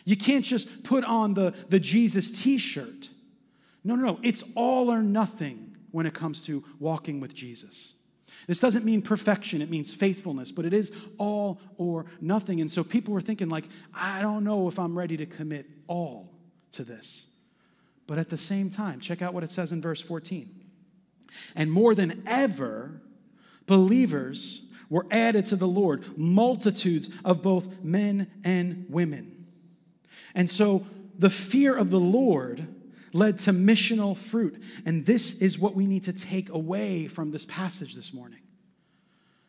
You 0.06 0.18
can't 0.18 0.46
just 0.46 0.84
put 0.84 1.04
on 1.04 1.34
the, 1.34 1.54
the 1.70 1.80
Jesus 1.80 2.32
t 2.32 2.58
shirt. 2.58 3.10
No, 3.84 3.96
no, 3.96 4.06
no. 4.06 4.20
It's 4.22 4.44
all 4.56 4.92
or 4.92 5.02
nothing 5.02 5.76
when 5.92 6.06
it 6.06 6.14
comes 6.14 6.42
to 6.44 6.64
walking 6.80 7.20
with 7.20 7.34
Jesus. 7.34 7.96
This 8.48 8.60
doesn't 8.60 8.86
mean 8.86 9.02
perfection, 9.02 9.62
it 9.62 9.70
means 9.70 9.94
faithfulness, 9.94 10.52
but 10.52 10.66
it 10.66 10.74
is 10.74 10.92
all 11.18 11.62
or 11.78 12.06
nothing. 12.22 12.62
And 12.62 12.70
so 12.70 12.84
people 12.84 13.14
were 13.14 13.22
thinking, 13.22 13.50
like, 13.50 13.66
I 13.94 14.22
don't 14.22 14.44
know 14.44 14.68
if 14.68 14.80
I'm 14.80 14.98
ready 14.98 15.18
to 15.18 15.26
commit 15.26 15.66
all 15.88 16.34
to 16.74 16.84
this. 16.84 17.28
But 18.08 18.18
at 18.18 18.30
the 18.30 18.38
same 18.38 18.70
time, 18.70 19.00
check 19.00 19.22
out 19.22 19.34
what 19.34 19.44
it 19.44 19.52
says 19.52 19.72
in 19.72 19.82
verse 19.82 20.02
14. 20.02 20.50
And 21.56 21.72
more 21.72 21.96
than 21.96 22.24
ever, 22.28 23.02
believers 23.66 24.66
were 24.90 25.06
added 25.10 25.46
to 25.46 25.56
the 25.56 25.68
Lord, 25.68 26.18
multitudes 26.18 27.10
of 27.24 27.42
both 27.42 27.84
men 27.84 28.30
and 28.44 28.86
women. 28.90 29.48
And 30.36 30.50
so 30.50 30.86
the 31.18 31.30
fear 31.30 31.76
of 31.76 31.90
the 31.90 32.00
Lord 32.00 32.68
led 33.14 33.38
to 33.38 33.54
missional 33.54 34.18
fruit. 34.18 34.62
And 34.86 35.06
this 35.06 35.42
is 35.42 35.58
what 35.58 35.76
we 35.76 35.88
need 35.88 36.04
to 36.04 36.14
take 36.14 36.50
away 36.50 37.08
from 37.08 37.32
this 37.32 37.46
passage 37.46 37.96
this 37.96 38.14
morning. 38.14 38.40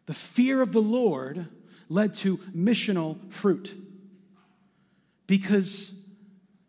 The 0.06 0.14
fear 0.14 0.60
of 0.60 0.72
the 0.72 0.82
Lord 0.82 1.48
led 1.88 2.14
to 2.14 2.36
missional 2.54 3.32
fruit 3.32 3.74
because 5.26 6.06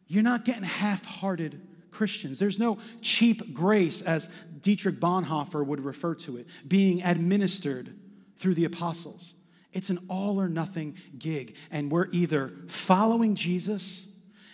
you're 0.07 0.23
not 0.23 0.45
getting 0.45 0.63
half 0.63 1.05
hearted 1.05 1.61
Christians. 1.91 2.39
There's 2.39 2.59
no 2.59 2.77
cheap 3.01 3.53
grace, 3.53 4.01
as 4.01 4.27
Dietrich 4.59 4.99
Bonhoeffer 4.99 5.65
would 5.65 5.81
refer 5.81 6.15
to 6.15 6.37
it, 6.37 6.47
being 6.67 7.01
administered 7.03 7.95
through 8.37 8.53
the 8.53 8.65
apostles. 8.65 9.35
It's 9.71 9.89
an 9.89 9.99
all 10.09 10.39
or 10.39 10.47
nothing 10.47 10.95
gig. 11.17 11.55
And 11.71 11.91
we're 11.91 12.07
either 12.11 12.53
following 12.67 13.35
Jesus 13.35 14.07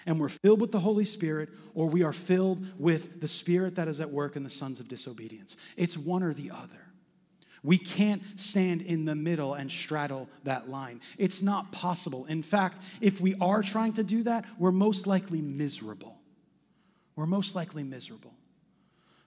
and 0.05 0.19
we're 0.19 0.29
filled 0.29 0.61
with 0.61 0.71
the 0.71 0.79
Holy 0.79 1.05
Spirit, 1.05 1.49
or 1.73 1.87
we 1.87 2.03
are 2.03 2.13
filled 2.13 2.65
with 2.79 3.21
the 3.21 3.27
Spirit 3.27 3.75
that 3.75 3.87
is 3.87 3.99
at 3.99 4.09
work 4.09 4.35
in 4.35 4.43
the 4.43 4.49
sons 4.49 4.79
of 4.79 4.87
disobedience. 4.87 5.57
It's 5.77 5.97
one 5.97 6.23
or 6.23 6.33
the 6.33 6.51
other. 6.51 6.77
We 7.63 7.77
can't 7.77 8.23
stand 8.39 8.81
in 8.81 9.05
the 9.05 9.13
middle 9.13 9.53
and 9.53 9.71
straddle 9.71 10.27
that 10.43 10.69
line. 10.69 10.99
It's 11.17 11.43
not 11.43 11.71
possible. 11.71 12.25
In 12.25 12.41
fact, 12.41 12.81
if 13.01 13.21
we 13.21 13.35
are 13.39 13.61
trying 13.61 13.93
to 13.93 14.03
do 14.03 14.23
that, 14.23 14.45
we're 14.57 14.71
most 14.71 15.05
likely 15.05 15.41
miserable. 15.41 16.17
We're 17.15 17.27
most 17.27 17.55
likely 17.55 17.83
miserable. 17.83 18.33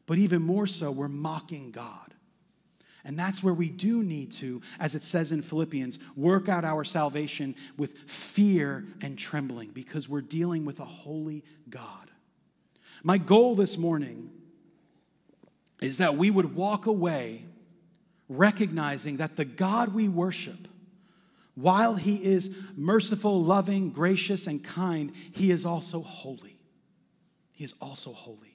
But 0.06 0.18
even 0.18 0.42
more 0.42 0.66
so, 0.66 0.90
we're 0.90 1.08
mocking 1.08 1.70
God. 1.70 2.12
And 3.04 3.18
that's 3.18 3.42
where 3.42 3.52
we 3.52 3.68
do 3.68 4.02
need 4.02 4.32
to, 4.32 4.62
as 4.80 4.94
it 4.94 5.04
says 5.04 5.30
in 5.30 5.42
Philippians, 5.42 5.98
work 6.16 6.48
out 6.48 6.64
our 6.64 6.84
salvation 6.84 7.54
with 7.76 7.98
fear 8.10 8.86
and 9.02 9.18
trembling 9.18 9.70
because 9.70 10.08
we're 10.08 10.22
dealing 10.22 10.64
with 10.64 10.80
a 10.80 10.86
holy 10.86 11.44
God. 11.68 12.10
My 13.02 13.18
goal 13.18 13.54
this 13.54 13.76
morning 13.76 14.30
is 15.82 15.98
that 15.98 16.16
we 16.16 16.30
would 16.30 16.54
walk 16.54 16.86
away 16.86 17.44
recognizing 18.30 19.18
that 19.18 19.36
the 19.36 19.44
God 19.44 19.92
we 19.92 20.08
worship, 20.08 20.66
while 21.54 21.96
he 21.96 22.24
is 22.24 22.56
merciful, 22.74 23.42
loving, 23.42 23.90
gracious, 23.90 24.46
and 24.46 24.64
kind, 24.64 25.12
he 25.32 25.50
is 25.50 25.66
also 25.66 26.00
holy. 26.00 26.56
He 27.52 27.64
is 27.64 27.74
also 27.82 28.12
holy 28.12 28.53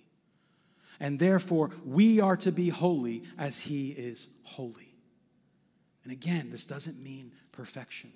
and 0.99 1.17
therefore 1.19 1.71
we 1.85 2.19
are 2.19 2.37
to 2.37 2.51
be 2.51 2.69
holy 2.69 3.23
as 3.37 3.59
he 3.59 3.89
is 3.89 4.29
holy. 4.43 4.93
And 6.03 6.11
again, 6.11 6.49
this 6.49 6.65
doesn't 6.65 7.01
mean 7.01 7.31
perfection. 7.51 8.11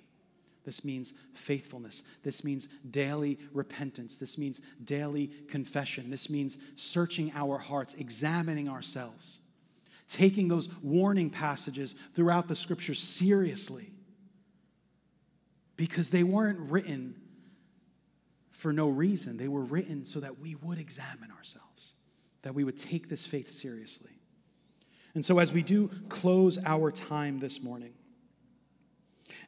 This 0.64 0.84
means 0.84 1.12
faithfulness. 1.34 2.02
This 2.22 2.42
means 2.42 2.68
daily 2.90 3.38
repentance. 3.52 4.16
This 4.16 4.38
means 4.38 4.60
daily 4.82 5.28
confession. 5.48 6.10
This 6.10 6.30
means 6.30 6.58
searching 6.74 7.32
our 7.34 7.58
hearts, 7.58 7.94
examining 7.94 8.68
ourselves, 8.68 9.40
taking 10.08 10.48
those 10.48 10.70
warning 10.82 11.28
passages 11.28 11.94
throughout 12.14 12.48
the 12.48 12.54
scriptures 12.54 12.98
seriously 12.98 13.90
because 15.76 16.10
they 16.10 16.22
weren't 16.22 16.58
written 16.70 17.14
for 18.50 18.72
no 18.72 18.88
reason. 18.88 19.36
They 19.36 19.48
were 19.48 19.64
written 19.64 20.06
so 20.06 20.20
that 20.20 20.38
we 20.38 20.54
would 20.54 20.78
examine 20.78 21.30
ourselves 21.30 21.93
that 22.44 22.54
we 22.54 22.62
would 22.62 22.78
take 22.78 23.08
this 23.08 23.26
faith 23.26 23.48
seriously. 23.48 24.12
And 25.14 25.24
so, 25.24 25.38
as 25.38 25.52
we 25.52 25.62
do 25.62 25.90
close 26.08 26.58
our 26.64 26.92
time 26.92 27.38
this 27.38 27.64
morning, 27.64 27.94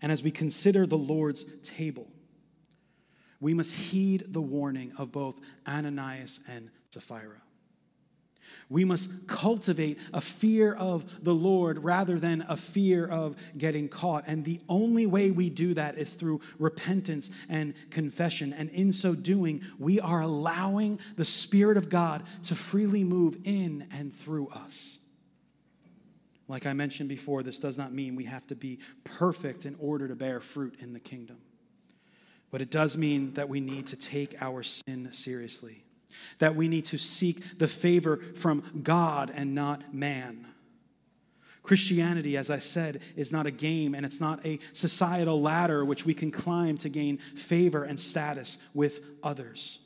and 0.00 0.10
as 0.10 0.22
we 0.22 0.30
consider 0.30 0.86
the 0.86 0.98
Lord's 0.98 1.44
table, 1.62 2.08
we 3.38 3.52
must 3.52 3.76
heed 3.76 4.24
the 4.28 4.40
warning 4.40 4.92
of 4.96 5.12
both 5.12 5.38
Ananias 5.68 6.40
and 6.48 6.70
Sapphira. 6.90 7.42
We 8.68 8.84
must 8.84 9.28
cultivate 9.28 9.98
a 10.12 10.20
fear 10.20 10.74
of 10.74 11.24
the 11.24 11.34
Lord 11.34 11.84
rather 11.84 12.18
than 12.18 12.44
a 12.48 12.56
fear 12.56 13.06
of 13.06 13.36
getting 13.56 13.88
caught. 13.88 14.24
And 14.26 14.44
the 14.44 14.60
only 14.68 15.06
way 15.06 15.30
we 15.30 15.50
do 15.50 15.74
that 15.74 15.96
is 15.96 16.14
through 16.14 16.40
repentance 16.58 17.30
and 17.48 17.74
confession. 17.90 18.52
And 18.52 18.68
in 18.70 18.92
so 18.92 19.14
doing, 19.14 19.62
we 19.78 20.00
are 20.00 20.20
allowing 20.20 20.98
the 21.14 21.24
Spirit 21.24 21.76
of 21.76 21.88
God 21.88 22.24
to 22.44 22.56
freely 22.56 23.04
move 23.04 23.38
in 23.44 23.86
and 23.92 24.12
through 24.12 24.48
us. 24.48 24.98
Like 26.48 26.66
I 26.66 26.72
mentioned 26.72 27.08
before, 27.08 27.42
this 27.42 27.58
does 27.58 27.78
not 27.78 27.92
mean 27.92 28.16
we 28.16 28.24
have 28.24 28.46
to 28.48 28.56
be 28.56 28.78
perfect 29.04 29.64
in 29.64 29.76
order 29.80 30.08
to 30.08 30.14
bear 30.14 30.40
fruit 30.40 30.76
in 30.80 30.92
the 30.92 31.00
kingdom. 31.00 31.38
But 32.50 32.62
it 32.62 32.70
does 32.70 32.96
mean 32.96 33.34
that 33.34 33.48
we 33.48 33.60
need 33.60 33.88
to 33.88 33.96
take 33.96 34.40
our 34.40 34.62
sin 34.62 35.12
seriously 35.12 35.85
that 36.38 36.54
we 36.54 36.68
need 36.68 36.84
to 36.86 36.98
seek 36.98 37.58
the 37.58 37.68
favor 37.68 38.18
from 38.34 38.62
God 38.82 39.32
and 39.34 39.54
not 39.54 39.94
man. 39.94 40.46
Christianity, 41.62 42.36
as 42.36 42.48
I 42.48 42.58
said, 42.58 43.02
is 43.16 43.32
not 43.32 43.46
a 43.46 43.50
game 43.50 43.94
and 43.94 44.06
it's 44.06 44.20
not 44.20 44.44
a 44.46 44.60
societal 44.72 45.40
ladder 45.40 45.84
which 45.84 46.06
we 46.06 46.14
can 46.14 46.30
climb 46.30 46.76
to 46.78 46.88
gain 46.88 47.18
favor 47.18 47.82
and 47.82 47.98
status 47.98 48.58
with 48.72 49.00
others. 49.22 49.80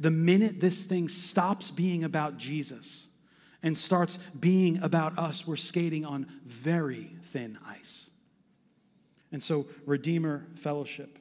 The 0.00 0.10
minute 0.10 0.60
this 0.60 0.82
thing 0.82 1.08
stops 1.08 1.70
being 1.70 2.02
about 2.02 2.38
Jesus 2.38 3.06
and 3.62 3.78
starts 3.78 4.16
being 4.38 4.82
about 4.82 5.16
us, 5.16 5.46
we're 5.46 5.54
skating 5.54 6.04
on 6.04 6.26
very 6.44 7.14
thin 7.22 7.56
ice. 7.68 8.10
And 9.30 9.40
so, 9.40 9.66
Redeemer 9.86 10.48
Fellowship, 10.56 11.18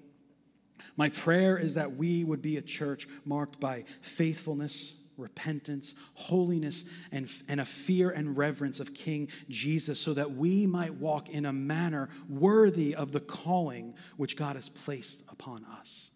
my 0.98 1.10
prayer 1.10 1.58
is 1.58 1.76
that 1.76 1.96
we 1.96 2.24
would 2.24 2.42
be 2.42 2.58
a 2.58 2.62
church 2.62 3.08
marked 3.26 3.60
by 3.60 3.86
faithfulness, 4.02 4.96
repentance, 5.18 5.96
holiness, 6.14 6.86
and, 7.12 7.32
and 7.48 7.62
a 7.62 7.66
fear 7.66 8.10
and 8.10 8.38
reverence 8.38 8.80
of 8.80 8.94
King 8.94 9.30
Jesus, 9.50 10.00
so 10.00 10.14
that 10.14 10.32
we 10.32 10.66
might 10.66 10.96
walk 10.96 11.30
in 11.30 11.46
a 11.46 11.54
manner 11.54 12.10
worthy 12.28 12.96
of 12.96 13.12
the 13.12 13.20
calling 13.20 13.94
which 14.18 14.36
God 14.36 14.56
has 14.56 14.70
placed 14.70 15.24
upon 15.32 15.64
us. 15.66 16.10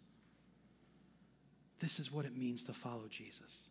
This 1.80 2.00
is 2.00 2.12
what 2.12 2.26
it 2.26 2.36
means 2.36 2.64
to 2.66 2.74
follow 2.74 3.08
Jesus. 3.10 3.70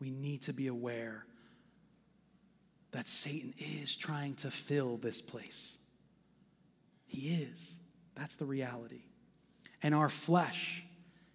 We 0.00 0.10
need 0.10 0.42
to 0.42 0.52
be 0.52 0.66
aware 0.66 1.24
that 2.92 3.08
Satan 3.08 3.54
is 3.58 3.96
trying 3.96 4.34
to 4.36 4.50
fill 4.50 4.98
this 4.98 5.22
place. 5.22 5.78
He 7.06 7.28
is. 7.34 7.78
That's 8.14 8.36
the 8.36 8.44
reality 8.44 9.02
and 9.82 9.94
our 9.94 10.08
flesh 10.08 10.84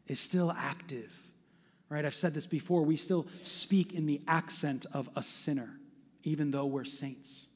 is 0.07 0.19
still 0.19 0.51
active. 0.51 1.13
Right? 1.89 2.05
I've 2.05 2.15
said 2.15 2.33
this 2.33 2.47
before. 2.47 2.83
We 2.83 2.97
still 2.97 3.27
speak 3.41 3.93
in 3.93 4.05
the 4.05 4.21
accent 4.27 4.85
of 4.93 5.09
a 5.15 5.23
sinner, 5.23 5.69
even 6.23 6.51
though 6.51 6.65
we're 6.65 6.83
saints. 6.83 7.46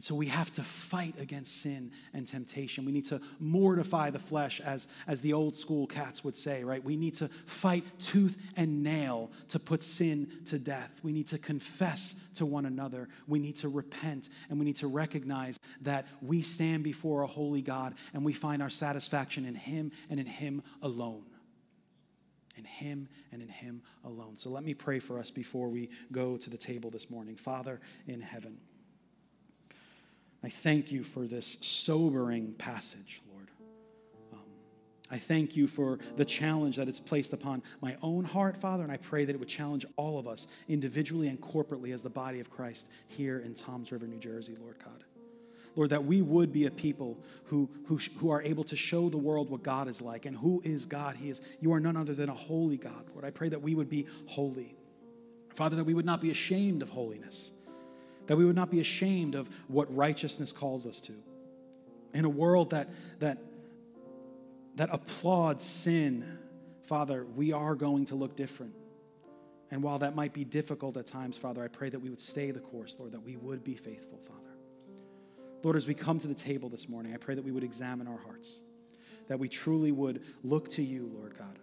And 0.00 0.04
so 0.06 0.14
we 0.14 0.28
have 0.28 0.50
to 0.52 0.62
fight 0.62 1.14
against 1.18 1.60
sin 1.60 1.90
and 2.14 2.26
temptation. 2.26 2.86
We 2.86 2.92
need 2.92 3.04
to 3.04 3.20
mortify 3.38 4.08
the 4.08 4.18
flesh, 4.18 4.58
as, 4.58 4.88
as 5.06 5.20
the 5.20 5.34
old 5.34 5.54
school 5.54 5.86
cats 5.86 6.24
would 6.24 6.34
say, 6.34 6.64
right? 6.64 6.82
We 6.82 6.96
need 6.96 7.12
to 7.16 7.28
fight 7.28 7.84
tooth 7.98 8.38
and 8.56 8.82
nail 8.82 9.30
to 9.48 9.58
put 9.58 9.82
sin 9.82 10.30
to 10.46 10.58
death. 10.58 11.00
We 11.02 11.12
need 11.12 11.26
to 11.26 11.38
confess 11.38 12.14
to 12.36 12.46
one 12.46 12.64
another. 12.64 13.10
We 13.26 13.38
need 13.40 13.56
to 13.56 13.68
repent, 13.68 14.30
and 14.48 14.58
we 14.58 14.64
need 14.64 14.76
to 14.76 14.86
recognize 14.86 15.60
that 15.82 16.06
we 16.22 16.40
stand 16.40 16.82
before 16.82 17.20
a 17.20 17.26
holy 17.26 17.60
God 17.60 17.92
and 18.14 18.24
we 18.24 18.32
find 18.32 18.62
our 18.62 18.70
satisfaction 18.70 19.44
in 19.44 19.54
Him 19.54 19.92
and 20.08 20.18
in 20.18 20.24
Him 20.24 20.62
alone. 20.80 21.24
In 22.56 22.64
Him 22.64 23.06
and 23.32 23.42
in 23.42 23.48
Him 23.48 23.82
alone. 24.02 24.36
So 24.36 24.48
let 24.48 24.64
me 24.64 24.72
pray 24.72 24.98
for 24.98 25.18
us 25.18 25.30
before 25.30 25.68
we 25.68 25.90
go 26.10 26.38
to 26.38 26.48
the 26.48 26.56
table 26.56 26.88
this 26.88 27.10
morning. 27.10 27.36
Father 27.36 27.82
in 28.06 28.22
heaven. 28.22 28.56
I 30.42 30.48
thank 30.48 30.90
you 30.90 31.04
for 31.04 31.26
this 31.26 31.58
sobering 31.60 32.54
passage, 32.54 33.20
Lord. 33.30 33.48
Um, 34.32 34.38
I 35.10 35.18
thank 35.18 35.54
you 35.54 35.66
for 35.66 35.98
the 36.16 36.24
challenge 36.24 36.76
that 36.76 36.88
it's 36.88 37.00
placed 37.00 37.32
upon 37.32 37.62
my 37.82 37.96
own 38.02 38.24
heart, 38.24 38.56
Father, 38.56 38.82
and 38.82 38.90
I 38.90 38.96
pray 38.96 39.24
that 39.26 39.34
it 39.34 39.38
would 39.38 39.48
challenge 39.48 39.84
all 39.96 40.18
of 40.18 40.26
us 40.26 40.46
individually 40.66 41.28
and 41.28 41.38
corporately 41.40 41.92
as 41.92 42.02
the 42.02 42.10
body 42.10 42.40
of 42.40 42.50
Christ 42.50 42.90
here 43.06 43.38
in 43.40 43.54
Toms 43.54 43.92
River, 43.92 44.06
New 44.06 44.18
Jersey, 44.18 44.56
Lord 44.58 44.76
God. 44.82 45.04
Lord, 45.76 45.90
that 45.90 46.04
we 46.04 46.20
would 46.20 46.52
be 46.52 46.66
a 46.66 46.70
people 46.70 47.18
who, 47.44 47.70
who, 47.86 47.98
who 48.18 48.30
are 48.30 48.42
able 48.42 48.64
to 48.64 48.76
show 48.76 49.08
the 49.08 49.18
world 49.18 49.50
what 49.50 49.62
God 49.62 49.88
is 49.88 50.02
like 50.02 50.26
and 50.26 50.36
who 50.36 50.60
is 50.64 50.84
God. 50.84 51.16
He 51.16 51.30
is, 51.30 51.40
you 51.60 51.72
are 51.72 51.80
none 51.80 51.96
other 51.96 52.14
than 52.14 52.28
a 52.28 52.34
holy 52.34 52.76
God, 52.76 53.04
Lord. 53.12 53.24
I 53.24 53.30
pray 53.30 53.50
that 53.50 53.62
we 53.62 53.74
would 53.74 53.88
be 53.88 54.06
holy. 54.26 54.74
Father, 55.54 55.76
that 55.76 55.84
we 55.84 55.94
would 55.94 56.06
not 56.06 56.20
be 56.20 56.30
ashamed 56.30 56.82
of 56.82 56.88
holiness 56.88 57.52
that 58.30 58.36
we 58.36 58.44
would 58.44 58.54
not 58.54 58.70
be 58.70 58.78
ashamed 58.78 59.34
of 59.34 59.50
what 59.66 59.92
righteousness 59.92 60.52
calls 60.52 60.86
us 60.86 61.00
to. 61.00 61.12
In 62.14 62.24
a 62.24 62.28
world 62.28 62.70
that, 62.70 62.88
that, 63.18 63.38
that 64.76 64.88
applauds 64.92 65.64
sin, 65.64 66.38
Father, 66.84 67.26
we 67.34 67.52
are 67.52 67.74
going 67.74 68.04
to 68.04 68.14
look 68.14 68.36
different. 68.36 68.72
And 69.72 69.82
while 69.82 69.98
that 69.98 70.14
might 70.14 70.32
be 70.32 70.44
difficult 70.44 70.96
at 70.96 71.08
times, 71.08 71.36
Father, 71.38 71.64
I 71.64 71.66
pray 71.66 71.88
that 71.88 71.98
we 71.98 72.08
would 72.08 72.20
stay 72.20 72.52
the 72.52 72.60
course, 72.60 73.00
Lord, 73.00 73.10
that 73.10 73.24
we 73.24 73.34
would 73.34 73.64
be 73.64 73.74
faithful, 73.74 74.18
Father. 74.18 74.54
Lord, 75.64 75.74
as 75.74 75.88
we 75.88 75.94
come 75.94 76.20
to 76.20 76.28
the 76.28 76.34
table 76.34 76.68
this 76.68 76.88
morning, 76.88 77.12
I 77.12 77.16
pray 77.16 77.34
that 77.34 77.44
we 77.44 77.50
would 77.50 77.64
examine 77.64 78.06
our 78.06 78.18
hearts, 78.18 78.60
that 79.26 79.40
we 79.40 79.48
truly 79.48 79.90
would 79.90 80.22
look 80.44 80.68
to 80.68 80.82
you, 80.82 81.10
Lord 81.18 81.36
God, 81.36 81.58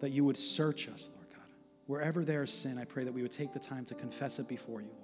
that 0.00 0.10
you 0.10 0.24
would 0.24 0.36
search 0.36 0.88
us, 0.88 1.12
Lord 1.14 1.30
God. 1.30 1.46
Wherever 1.86 2.24
there 2.24 2.42
is 2.42 2.52
sin, 2.52 2.76
I 2.76 2.86
pray 2.86 3.04
that 3.04 3.12
we 3.12 3.22
would 3.22 3.30
take 3.30 3.52
the 3.52 3.60
time 3.60 3.84
to 3.84 3.94
confess 3.94 4.40
it 4.40 4.48
before 4.48 4.80
you, 4.80 4.90
Lord. 4.98 5.03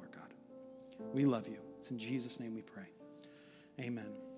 We 1.13 1.25
love 1.25 1.49
you. 1.49 1.59
It's 1.79 1.91
in 1.91 1.99
Jesus' 1.99 2.41
name 2.41 2.55
we 2.55 2.63
pray. 2.63 2.89
Amen. 3.81 4.30